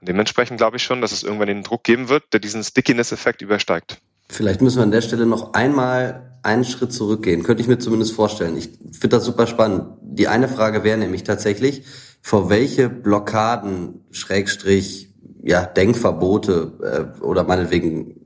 Und 0.00 0.08
dementsprechend 0.08 0.58
glaube 0.58 0.76
ich 0.76 0.82
schon, 0.82 1.00
dass 1.00 1.12
es 1.12 1.22
irgendwann 1.22 1.46
den 1.46 1.62
Druck 1.62 1.84
geben 1.84 2.08
wird, 2.08 2.24
der 2.32 2.40
diesen 2.40 2.62
Stickiness-Effekt 2.62 3.42
übersteigt. 3.42 3.98
Vielleicht 4.28 4.60
müssen 4.60 4.78
wir 4.78 4.82
an 4.82 4.90
der 4.90 5.02
Stelle 5.02 5.26
noch 5.26 5.54
einmal 5.54 6.38
einen 6.42 6.64
Schritt 6.64 6.92
zurückgehen. 6.92 7.42
Könnte 7.44 7.62
ich 7.62 7.68
mir 7.68 7.78
zumindest 7.78 8.12
vorstellen. 8.12 8.56
Ich 8.56 8.70
finde 8.92 9.16
das 9.16 9.24
super 9.24 9.46
spannend. 9.46 9.84
Die 10.02 10.28
eine 10.28 10.48
Frage 10.48 10.82
wäre 10.82 10.98
nämlich 10.98 11.22
tatsächlich, 11.22 11.84
vor 12.20 12.50
welche 12.50 12.88
Blockaden, 12.88 14.04
Schrägstrich, 14.10 15.14
ja, 15.42 15.64
Denkverbote 15.64 17.12
äh, 17.20 17.22
oder 17.22 17.44
meinetwegen 17.44 18.23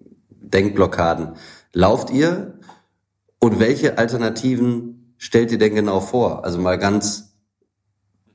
Denkblockaden 0.51 1.37
lauft 1.73 2.11
ihr 2.11 2.59
und 3.39 3.61
welche 3.61 3.99
Alternativen 3.99 5.15
stellt 5.19 5.53
ihr 5.53 5.59
denn 5.59 5.75
genau 5.75 6.01
vor? 6.01 6.45
Also 6.45 6.59
mal 6.59 6.79
ganz 6.79 7.37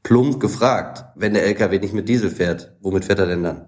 plump 0.03 0.39
gefragt, 0.39 1.05
wenn 1.15 1.33
der 1.33 1.45
LKW 1.45 1.79
nicht 1.79 1.93
mit 1.93 2.09
Diesel 2.09 2.29
fährt, 2.29 2.75
womit 2.81 3.05
fährt 3.05 3.19
er 3.19 3.27
denn 3.27 3.43
dann? 3.43 3.67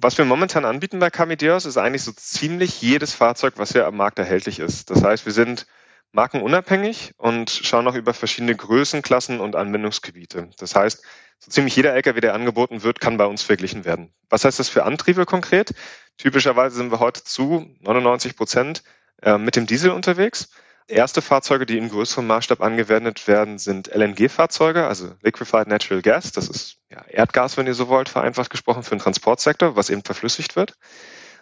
Was 0.00 0.18
wir 0.18 0.24
momentan 0.24 0.64
anbieten 0.64 0.98
bei 0.98 1.10
Camideos 1.10 1.66
ist 1.66 1.76
eigentlich 1.76 2.02
so 2.02 2.12
ziemlich 2.12 2.82
jedes 2.82 3.14
Fahrzeug, 3.14 3.54
was 3.56 3.72
ja 3.72 3.86
am 3.86 3.96
Markt 3.96 4.18
erhältlich 4.18 4.58
ist. 4.58 4.90
Das 4.90 5.02
heißt, 5.02 5.24
wir 5.24 5.32
sind 5.32 5.66
markenunabhängig 6.12 7.12
und 7.16 7.50
schauen 7.50 7.86
auch 7.88 7.94
über 7.94 8.14
verschiedene 8.14 8.54
Größenklassen 8.54 9.40
und 9.40 9.56
Anwendungsgebiete. 9.56 10.50
Das 10.58 10.74
heißt, 10.74 11.02
so 11.38 11.50
ziemlich 11.50 11.76
jeder 11.76 11.94
LKW, 11.94 12.20
der 12.20 12.34
angeboten 12.34 12.82
wird, 12.82 13.00
kann 13.00 13.16
bei 13.16 13.26
uns 13.26 13.42
verglichen 13.42 13.84
werden. 13.84 14.12
Was 14.30 14.44
heißt 14.44 14.58
das 14.58 14.68
für 14.68 14.84
Antriebe 14.84 15.26
konkret? 15.26 15.74
Typischerweise 16.16 16.76
sind 16.76 16.90
wir 16.90 17.00
heute 17.00 17.24
zu 17.24 17.66
99 17.80 18.36
Prozent 18.36 18.82
äh, 19.22 19.38
mit 19.38 19.56
dem 19.56 19.66
Diesel 19.66 19.90
unterwegs. 19.90 20.48
Erste 20.86 21.22
Fahrzeuge, 21.22 21.64
die 21.64 21.78
in 21.78 21.88
größerem 21.88 22.26
Maßstab 22.26 22.60
angewendet 22.60 23.26
werden, 23.26 23.58
sind 23.58 23.88
LNG-Fahrzeuge, 23.88 24.86
also 24.86 25.14
Liquefied 25.22 25.66
Natural 25.66 26.02
Gas. 26.02 26.32
Das 26.32 26.48
ist 26.48 26.76
ja, 26.90 27.02
Erdgas, 27.08 27.56
wenn 27.56 27.66
ihr 27.66 27.74
so 27.74 27.88
wollt, 27.88 28.10
vereinfacht 28.10 28.50
gesprochen, 28.50 28.82
für 28.82 28.94
den 28.94 29.00
Transportsektor, 29.00 29.76
was 29.76 29.88
eben 29.88 30.02
verflüssigt 30.02 30.56
wird. 30.56 30.74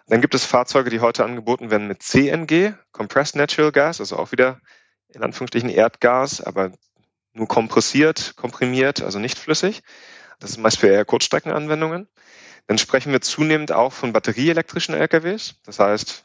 Dann 0.07 0.21
gibt 0.21 0.35
es 0.35 0.45
Fahrzeuge, 0.45 0.91
die 0.91 1.01
heute 1.01 1.25
angeboten 1.25 1.71
werden 1.71 1.89
mit 1.89 2.03
CNG, 2.03 2.75
Compressed 2.93 3.35
Natural 3.35 3.73
Gas, 3.73 4.01
also 4.01 4.17
auch 4.17 4.31
wieder 4.31 4.61
in 5.09 5.23
Anführungsstrichen 5.23 5.71
Erdgas, 5.71 6.41
aber 6.41 6.73
nur 7.33 7.49
kompressiert, 7.49 8.35
komprimiert, 8.37 9.03
also 9.03 9.19
nicht 9.19 9.39
flüssig. 9.39 9.83
Das 10.39 10.51
ist 10.51 10.59
meist 10.59 10.79
für 10.79 10.89
eher 10.89 11.05
Kurzstreckenanwendungen. 11.05 12.09
Dann 12.67 12.79
sprechen 12.79 13.13
wir 13.13 13.21
zunehmend 13.21 13.73
auch 13.73 13.93
von 13.93 14.13
batterieelektrischen 14.13 14.95
LKWs. 14.95 15.55
Das 15.65 15.79
heißt, 15.79 16.25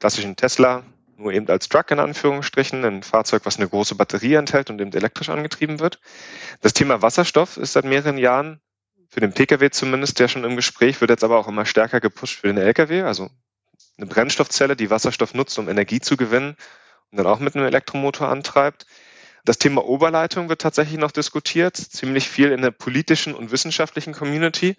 klassischen 0.00 0.36
Tesla, 0.36 0.82
nur 1.16 1.32
eben 1.32 1.48
als 1.48 1.68
Truck 1.68 1.90
in 1.90 1.98
Anführungsstrichen, 1.98 2.84
ein 2.84 3.02
Fahrzeug, 3.02 3.42
was 3.44 3.56
eine 3.56 3.68
große 3.68 3.94
Batterie 3.94 4.34
enthält 4.34 4.70
und 4.70 4.80
eben 4.80 4.92
elektrisch 4.92 5.28
angetrieben 5.28 5.80
wird. 5.80 6.00
Das 6.60 6.72
Thema 6.72 7.02
Wasserstoff 7.02 7.56
ist 7.56 7.72
seit 7.72 7.84
mehreren 7.84 8.18
Jahren 8.18 8.60
für 9.08 9.20
den 9.20 9.32
Pkw 9.32 9.70
zumindest 9.70 10.18
ja 10.18 10.28
schon 10.28 10.44
im 10.44 10.56
Gespräch, 10.56 11.00
wird 11.00 11.10
jetzt 11.10 11.24
aber 11.24 11.38
auch 11.38 11.48
immer 11.48 11.64
stärker 11.64 12.00
gepusht 12.00 12.40
für 12.40 12.48
den 12.48 12.58
Lkw. 12.58 13.02
Also 13.02 13.30
eine 13.96 14.06
Brennstoffzelle, 14.06 14.76
die 14.76 14.90
Wasserstoff 14.90 15.34
nutzt, 15.34 15.58
um 15.58 15.68
Energie 15.68 16.00
zu 16.00 16.16
gewinnen 16.16 16.56
und 17.10 17.18
dann 17.18 17.26
auch 17.26 17.38
mit 17.38 17.54
einem 17.54 17.66
Elektromotor 17.66 18.28
antreibt. 18.28 18.86
Das 19.44 19.58
Thema 19.58 19.84
Oberleitung 19.84 20.48
wird 20.48 20.60
tatsächlich 20.60 20.98
noch 20.98 21.12
diskutiert, 21.12 21.76
ziemlich 21.76 22.28
viel 22.28 22.50
in 22.50 22.62
der 22.62 22.72
politischen 22.72 23.34
und 23.34 23.52
wissenschaftlichen 23.52 24.12
Community. 24.12 24.76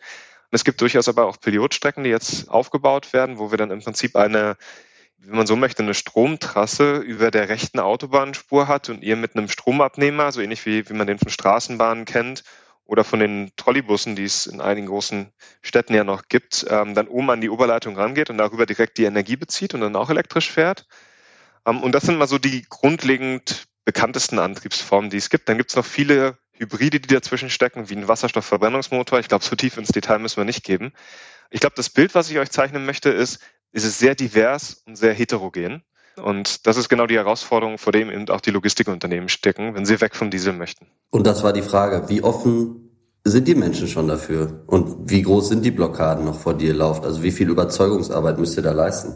Und 0.50 0.56
es 0.56 0.64
gibt 0.64 0.82
durchaus 0.82 1.10
aber 1.10 1.26
auch 1.26 1.40
Pilotstrecken, 1.40 2.04
die 2.04 2.10
jetzt 2.10 2.50
aufgebaut 2.50 3.14
werden, 3.14 3.38
wo 3.38 3.52
wir 3.52 3.58
dann 3.58 3.72
im 3.72 3.82
Prinzip 3.82 4.16
eine, 4.16 4.58
wenn 5.18 5.38
man 5.38 5.48
so 5.48 5.56
möchte, 5.56 5.84
eine 5.84 5.94
Stromtrasse 5.94 6.98
über 6.98 7.32
der 7.32 7.50
rechten 7.50 7.80
Autobahnspur 7.80 8.68
hat 8.68 8.90
und 8.90 9.04
ihr 9.04 9.16
mit 9.18 9.36
einem 9.36 9.50
Stromabnehmer, 9.50 10.32
so 10.32 10.40
ähnlich 10.42 10.66
wie, 10.66 10.90
wie 10.90 10.94
man 10.94 11.08
den 11.08 11.20
von 11.20 11.30
Straßenbahnen 11.30 12.06
kennt, 12.06 12.44
oder 12.88 13.04
von 13.04 13.20
den 13.20 13.52
Trolleybussen, 13.58 14.16
die 14.16 14.24
es 14.24 14.48
in 14.48 14.62
einigen 14.62 14.88
großen 14.88 15.32
Städten 15.62 15.94
ja 15.94 16.04
noch 16.04 16.30
gibt, 16.30 16.66
ähm, 16.70 16.96
dann 16.96 17.08
oben 17.08 17.30
an 17.30 17.42
die 17.42 17.50
Oberleitung 17.50 17.98
rangeht 17.98 18.30
und 18.30 18.38
darüber 18.38 18.66
direkt 18.66 18.98
die 18.98 19.04
Energie 19.04 19.36
bezieht 19.36 19.74
und 19.74 19.82
dann 19.82 19.96
auch 19.96 20.10
elektrisch 20.10 20.50
fährt. 20.50 20.88
Ähm, 21.66 21.84
und 21.84 21.92
das 21.92 22.04
sind 22.04 22.18
mal 22.18 22.28
so 22.28 22.38
die 22.38 22.66
grundlegend 22.70 23.68
bekanntesten 23.84 24.40
Antriebsformen, 24.40 25.10
die 25.10 25.18
es 25.18 25.30
gibt. 25.30 25.50
Dann 25.50 25.58
gibt 25.58 25.72
es 25.72 25.76
noch 25.76 25.86
viele 25.86 26.38
Hybride, 26.58 27.00
die 27.00 27.13
dazwischen 27.13 27.50
stecken, 27.50 27.89
wie 27.89 27.96
ein 27.96 28.08
Wasserstoffverbrennungsmotor. 28.08 29.20
Ich 29.20 29.28
glaube, 29.28 29.43
so 29.43 29.56
tief 29.56 29.78
ins 29.78 29.89
Detail 29.89 30.20
müssen 30.20 30.38
wir 30.38 30.46
nicht 30.46 30.63
geben. 30.63 30.91
Ich 31.50 31.60
glaube, 31.60 31.76
das 31.76 31.89
Bild, 31.89 32.15
was 32.15 32.30
ich 32.30 32.39
euch 32.39 32.50
zeichnen 32.52 32.86
möchte, 32.86 33.10
ist, 33.10 33.39
ist 33.72 33.86
es 33.86 34.00
sehr 34.00 34.15
divers 34.15 34.84
und 34.86 34.96
sehr 34.96 35.13
heterogen. 35.13 35.84
Und 36.15 36.65
das 36.65 36.78
ist 36.78 36.89
genau 36.89 37.06
die 37.06 37.15
Herausforderung, 37.15 37.78
vor 37.78 37.93
dem 37.93 38.10
eben 38.10 38.28
auch 38.30 38.41
die 38.41 38.50
Logistikunternehmen 38.50 39.30
stecken, 39.30 39.76
wenn 39.76 39.86
sie 39.86 40.02
weg 40.02 40.15
vom 40.15 40.32
Diesel 40.32 40.54
möchten. 40.54 40.88
Und 41.12 41.28
das 41.28 41.43
war 41.43 41.54
die 41.54 41.62
Frage, 41.62 42.10
wie 42.10 42.24
offen 42.24 42.88
sind 43.24 43.48
die 43.48 43.56
Menschen 43.56 43.88
schon 43.88 44.08
dafür? 44.08 44.63
Und 44.67 45.10
wie 45.10 45.22
groß 45.22 45.50
sind 45.50 45.63
die 45.63 45.72
Blockaden 45.72 46.26
noch 46.26 46.39
vor 46.39 46.54
dir 46.56 46.74
lauft? 46.74 47.06
Also 47.06 47.24
wie 47.24 47.32
viel 47.32 47.50
Überzeugungsarbeit 47.50 48.39
müsst 48.39 48.58
ihr 48.58 48.63
da 48.63 48.72
leisten? 48.72 49.15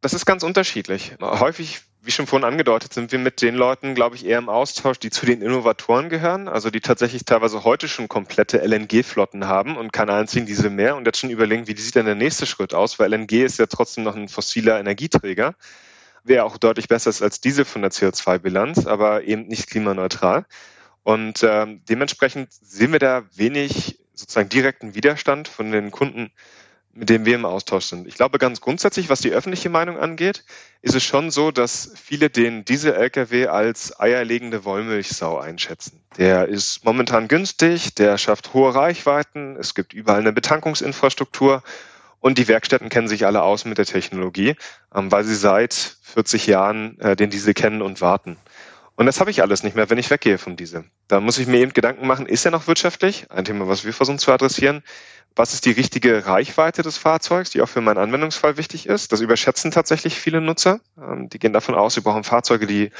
Das 0.00 0.14
ist 0.14 0.26
ganz 0.26 0.42
unterschiedlich. 0.42 1.16
Häufig 1.20 1.80
wie 2.06 2.12
schon 2.12 2.28
vorhin 2.28 2.46
angedeutet, 2.46 2.92
sind 2.92 3.10
wir 3.10 3.18
mit 3.18 3.42
den 3.42 3.56
Leuten, 3.56 3.96
glaube 3.96 4.14
ich, 4.14 4.24
eher 4.24 4.38
im 4.38 4.48
Austausch, 4.48 4.98
die 4.98 5.10
zu 5.10 5.26
den 5.26 5.42
Innovatoren 5.42 6.08
gehören, 6.08 6.46
also 6.46 6.70
die 6.70 6.80
tatsächlich 6.80 7.24
teilweise 7.24 7.64
heute 7.64 7.88
schon 7.88 8.06
komplette 8.06 8.58
LNG-Flotten 8.64 9.48
haben 9.48 9.76
und 9.76 9.92
keine 9.92 10.12
einzigen 10.12 10.46
Diesel 10.46 10.70
mehr 10.70 10.96
und 10.96 11.04
jetzt 11.04 11.18
schon 11.18 11.30
überlegen, 11.30 11.66
wie 11.66 11.76
sieht 11.76 11.96
denn 11.96 12.06
der 12.06 12.14
nächste 12.14 12.46
Schritt 12.46 12.74
aus, 12.74 13.00
weil 13.00 13.12
LNG 13.12 13.44
ist 13.44 13.58
ja 13.58 13.66
trotzdem 13.66 14.04
noch 14.04 14.14
ein 14.14 14.28
fossiler 14.28 14.78
Energieträger, 14.78 15.54
wäre 16.22 16.44
auch 16.44 16.58
deutlich 16.58 16.86
besser 16.86 17.12
als 17.24 17.40
Diesel 17.40 17.64
von 17.64 17.82
der 17.82 17.90
CO2-Bilanz, 17.90 18.86
aber 18.86 19.24
eben 19.24 19.48
nicht 19.48 19.68
klimaneutral. 19.68 20.46
Und 21.02 21.42
ähm, 21.42 21.82
dementsprechend 21.88 22.52
sehen 22.52 22.92
wir 22.92 22.98
da 23.00 23.24
wenig 23.34 23.98
sozusagen 24.14 24.48
direkten 24.48 24.94
Widerstand 24.94 25.48
von 25.48 25.72
den 25.72 25.90
Kunden, 25.90 26.30
mit 26.96 27.10
dem 27.10 27.24
wir 27.24 27.34
im 27.34 27.44
Austausch 27.44 27.84
sind. 27.84 28.06
Ich 28.06 28.14
glaube 28.14 28.38
ganz 28.38 28.60
grundsätzlich, 28.60 29.08
was 29.08 29.20
die 29.20 29.30
öffentliche 29.30 29.68
Meinung 29.68 29.98
angeht, 29.98 30.44
ist 30.82 30.94
es 30.94 31.04
schon 31.04 31.30
so, 31.30 31.50
dass 31.50 31.92
viele 31.94 32.30
den 32.30 32.64
Diesel-Lkw 32.64 33.48
als 33.48 33.98
eierlegende 34.00 34.64
Wollmilchsau 34.64 35.38
einschätzen. 35.38 36.00
Der 36.16 36.48
ist 36.48 36.84
momentan 36.84 37.28
günstig, 37.28 37.94
der 37.94 38.16
schafft 38.18 38.54
hohe 38.54 38.74
Reichweiten, 38.74 39.56
es 39.56 39.74
gibt 39.74 39.92
überall 39.92 40.20
eine 40.20 40.32
Betankungsinfrastruktur 40.32 41.62
und 42.20 42.38
die 42.38 42.48
Werkstätten 42.48 42.88
kennen 42.88 43.08
sich 43.08 43.26
alle 43.26 43.42
aus 43.42 43.64
mit 43.66 43.78
der 43.78 43.86
Technologie, 43.86 44.56
ähm, 44.94 45.12
weil 45.12 45.24
sie 45.24 45.36
seit 45.36 45.74
40 46.02 46.46
Jahren 46.46 46.98
äh, 47.00 47.14
den 47.14 47.30
Diesel 47.30 47.54
kennen 47.54 47.82
und 47.82 48.00
warten. 48.00 48.38
Und 48.96 49.04
das 49.06 49.20
habe 49.20 49.30
ich 49.30 49.42
alles 49.42 49.62
nicht 49.62 49.76
mehr, 49.76 49.90
wenn 49.90 49.98
ich 49.98 50.10
weggehe 50.10 50.38
vom 50.38 50.56
Diesel. 50.56 50.84
Da 51.06 51.20
muss 51.20 51.38
ich 51.38 51.46
mir 51.46 51.58
eben 51.58 51.74
Gedanken 51.74 52.06
machen, 52.06 52.26
ist 52.26 52.44
er 52.46 52.50
noch 52.50 52.66
wirtschaftlich? 52.66 53.30
Ein 53.30 53.44
Thema, 53.44 53.68
was 53.68 53.84
wir 53.84 53.92
versuchen 53.92 54.18
zu 54.18 54.32
adressieren. 54.32 54.82
Was 55.34 55.52
ist 55.52 55.66
die 55.66 55.72
richtige 55.72 56.24
Reichweite 56.24 56.80
des 56.82 56.96
Fahrzeugs, 56.96 57.50
die 57.50 57.60
auch 57.60 57.68
für 57.68 57.82
meinen 57.82 57.98
Anwendungsfall 57.98 58.56
wichtig 58.56 58.86
ist? 58.86 59.12
Das 59.12 59.20
überschätzen 59.20 59.70
tatsächlich 59.70 60.18
viele 60.18 60.40
Nutzer. 60.40 60.80
Ähm, 60.96 61.28
die 61.28 61.38
gehen 61.38 61.52
davon 61.52 61.74
aus, 61.74 61.92
sie 61.92 62.00
brauchen 62.00 62.24
Fahrzeuge, 62.24 62.66
die 62.66 62.90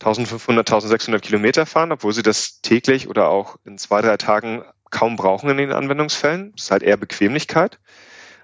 1500, 0.00 0.66
1600 0.66 1.22
Kilometer 1.22 1.66
fahren, 1.66 1.92
obwohl 1.92 2.14
sie 2.14 2.22
das 2.22 2.62
täglich 2.62 3.06
oder 3.08 3.28
auch 3.28 3.56
in 3.66 3.76
zwei, 3.76 4.00
drei 4.00 4.16
Tagen 4.16 4.64
kaum 4.90 5.16
brauchen 5.16 5.50
in 5.50 5.58
den 5.58 5.72
Anwendungsfällen. 5.72 6.52
Das 6.52 6.64
ist 6.64 6.70
halt 6.70 6.82
eher 6.82 6.96
Bequemlichkeit. 6.96 7.78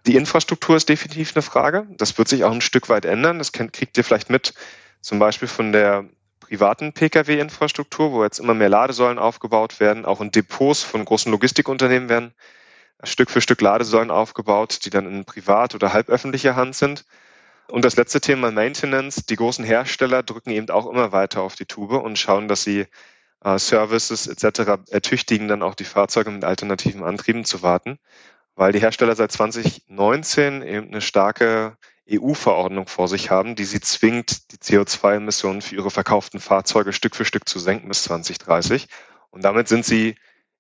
Die 0.07 0.17
Infrastruktur 0.17 0.77
ist 0.77 0.89
definitiv 0.89 1.35
eine 1.35 1.43
Frage. 1.43 1.87
Das 1.97 2.19
wird 2.19 2.29
sich 2.29 2.45
auch 2.45 2.53
ein 2.53 2.61
Stück 2.61 2.91
weit 2.91 3.07
ändern. 3.07 3.39
Das 3.39 3.53
kriegt 3.53 3.97
ihr 3.97 4.05
vielleicht 4.05 4.29
mit, 4.29 4.53
zum 5.01 5.19
Beispiel 5.19 5.49
von 5.49 5.73
der 5.73 6.05
privaten 6.51 6.93
Pkw-Infrastruktur, 6.93 8.11
wo 8.11 8.25
jetzt 8.25 8.41
immer 8.41 8.55
mehr 8.55 8.69
Ladesäulen 8.69 9.21
aufgebaut 9.21 9.79
werden, 9.79 10.05
auch 10.05 10.21
in 10.21 10.33
Depots 10.33 10.83
von 10.83 11.05
großen 11.05 11.31
Logistikunternehmen 11.31 12.09
werden 12.09 12.35
Stück 13.03 13.31
für 13.31 13.41
Stück 13.41 13.61
Ladesäulen 13.61 14.11
aufgebaut, 14.11 14.85
die 14.85 14.91
dann 14.91 15.07
in 15.07 15.25
privat- 15.25 15.75
oder 15.75 15.93
halböffentlicher 15.93 16.57
Hand 16.57 16.75
sind. 16.77 17.05
Und 17.69 17.85
das 17.85 17.97
letzte 17.97 18.21
Thema 18.21 18.51
Maintenance. 18.51 19.25
Die 19.27 19.37
großen 19.37 19.65
Hersteller 19.65 20.23
drücken 20.23 20.51
eben 20.51 20.69
auch 20.71 20.91
immer 20.91 21.13
weiter 21.13 21.43
auf 21.43 21.55
die 21.55 21.67
Tube 21.67 21.93
und 21.93 22.19
schauen, 22.19 22.49
dass 22.49 22.65
sie 22.65 22.87
äh, 23.45 23.59
Services 23.59 24.27
etc. 24.27 24.91
ertüchtigen, 24.91 25.49
dann 25.49 25.63
auch 25.63 25.75
die 25.75 25.85
Fahrzeuge 25.85 26.31
mit 26.31 26.45
alternativen 26.45 27.05
Antrieben 27.05 27.45
zu 27.45 27.63
warten, 27.63 27.99
weil 28.55 28.73
die 28.73 28.81
Hersteller 28.81 29.15
seit 29.15 29.33
2019 29.33 30.63
eben 30.63 30.89
eine 30.89 31.01
starke 31.01 31.77
EU-Verordnung 32.11 32.87
vor 32.87 33.09
sich 33.09 33.31
haben, 33.31 33.55
die 33.55 33.65
sie 33.65 33.81
zwingt, 33.81 34.53
die 34.53 34.57
CO2-Emissionen 34.57 35.63
für 35.63 35.77
ihre 35.77 35.91
verkauften 35.91 36.41
Fahrzeuge 36.41 36.93
Stück 36.93 37.15
für 37.15 37.25
Stück 37.25 37.49
zu 37.49 37.59
senken 37.59 37.89
bis 37.89 38.05
2030. 38.05 38.89
Und 39.31 39.45
damit 39.45 39.69
sind 39.69 39.85
sie 39.85 40.17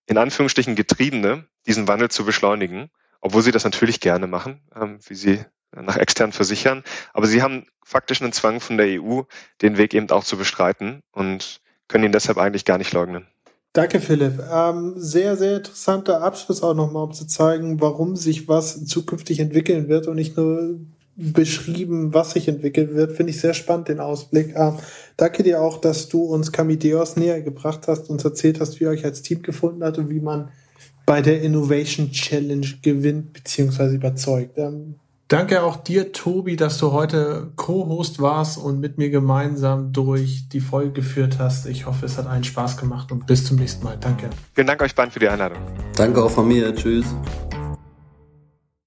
in 0.06 0.18
Anführungsstrichen 0.18 0.74
Getriebene, 0.74 1.46
diesen 1.66 1.88
Wandel 1.88 2.10
zu 2.10 2.24
beschleunigen, 2.24 2.90
obwohl 3.20 3.42
sie 3.42 3.52
das 3.52 3.64
natürlich 3.64 4.00
gerne 4.00 4.26
machen, 4.26 4.60
ähm, 4.74 4.98
wie 5.06 5.14
sie 5.14 5.44
nach 5.74 5.96
extern 5.96 6.32
versichern. 6.32 6.82
Aber 7.12 7.26
sie 7.26 7.42
haben 7.42 7.66
faktisch 7.84 8.22
einen 8.22 8.32
Zwang 8.32 8.60
von 8.60 8.76
der 8.76 9.00
EU, 9.00 9.22
den 9.62 9.76
Weg 9.76 9.94
eben 9.94 10.10
auch 10.10 10.24
zu 10.24 10.36
bestreiten 10.36 11.02
und 11.12 11.60
können 11.88 12.04
ihn 12.04 12.12
deshalb 12.12 12.38
eigentlich 12.38 12.64
gar 12.64 12.78
nicht 12.78 12.92
leugnen. 12.92 13.26
Danke, 13.72 14.00
Philipp. 14.00 14.42
Ähm, 14.52 14.94
sehr, 14.96 15.36
sehr 15.36 15.58
interessanter 15.58 16.22
Abschluss 16.22 16.62
auch 16.62 16.74
nochmal, 16.74 17.04
um 17.04 17.12
zu 17.12 17.26
zeigen, 17.26 17.80
warum 17.80 18.16
sich 18.16 18.48
was 18.48 18.84
zukünftig 18.84 19.38
entwickeln 19.38 19.88
wird 19.88 20.08
und 20.08 20.16
nicht 20.16 20.36
nur 20.36 20.80
beschrieben, 21.20 22.14
was 22.14 22.32
sich 22.32 22.48
entwickeln 22.48 22.94
wird. 22.94 23.12
Finde 23.12 23.30
ich 23.30 23.40
sehr 23.40 23.54
spannend, 23.54 23.88
den 23.88 24.00
Ausblick. 24.00 24.54
Ähm, 24.56 24.74
danke 25.16 25.42
dir 25.42 25.62
auch, 25.62 25.80
dass 25.80 26.08
du 26.08 26.22
uns 26.24 26.52
Camideos 26.52 27.16
näher 27.16 27.40
gebracht 27.42 27.88
hast, 27.88 28.10
uns 28.10 28.24
erzählt 28.24 28.60
hast, 28.60 28.80
wie 28.80 28.84
ihr 28.84 28.90
euch 28.90 29.04
als 29.04 29.22
Team 29.22 29.42
gefunden 29.42 29.84
hat 29.84 29.98
und 29.98 30.10
wie 30.10 30.20
man 30.20 30.50
bei 31.06 31.22
der 31.22 31.42
Innovation 31.42 32.10
Challenge 32.10 32.66
gewinnt 32.82 33.32
bzw. 33.32 33.94
überzeugt. 33.94 34.58
Ähm, 34.58 34.94
Danke 35.30 35.62
auch 35.62 35.76
dir, 35.76 36.10
Tobi, 36.10 36.56
dass 36.56 36.78
du 36.78 36.90
heute 36.90 37.52
Co-Host 37.54 38.20
warst 38.20 38.58
und 38.58 38.80
mit 38.80 38.98
mir 38.98 39.10
gemeinsam 39.10 39.92
durch 39.92 40.48
die 40.48 40.58
Folge 40.58 40.90
geführt 40.90 41.38
hast. 41.38 41.66
Ich 41.66 41.86
hoffe, 41.86 42.06
es 42.06 42.18
hat 42.18 42.26
einen 42.26 42.42
Spaß 42.42 42.76
gemacht 42.76 43.12
und 43.12 43.28
bis 43.28 43.44
zum 43.44 43.58
nächsten 43.58 43.84
Mal. 43.84 43.96
Danke. 44.00 44.28
Vielen 44.54 44.66
Dank 44.66 44.82
euch 44.82 44.92
beiden 44.92 45.12
für 45.12 45.20
die 45.20 45.28
Einladung. 45.28 45.58
Danke 45.96 46.20
auch 46.20 46.32
von 46.32 46.48
mir. 46.48 46.74
Tschüss. 46.74 47.06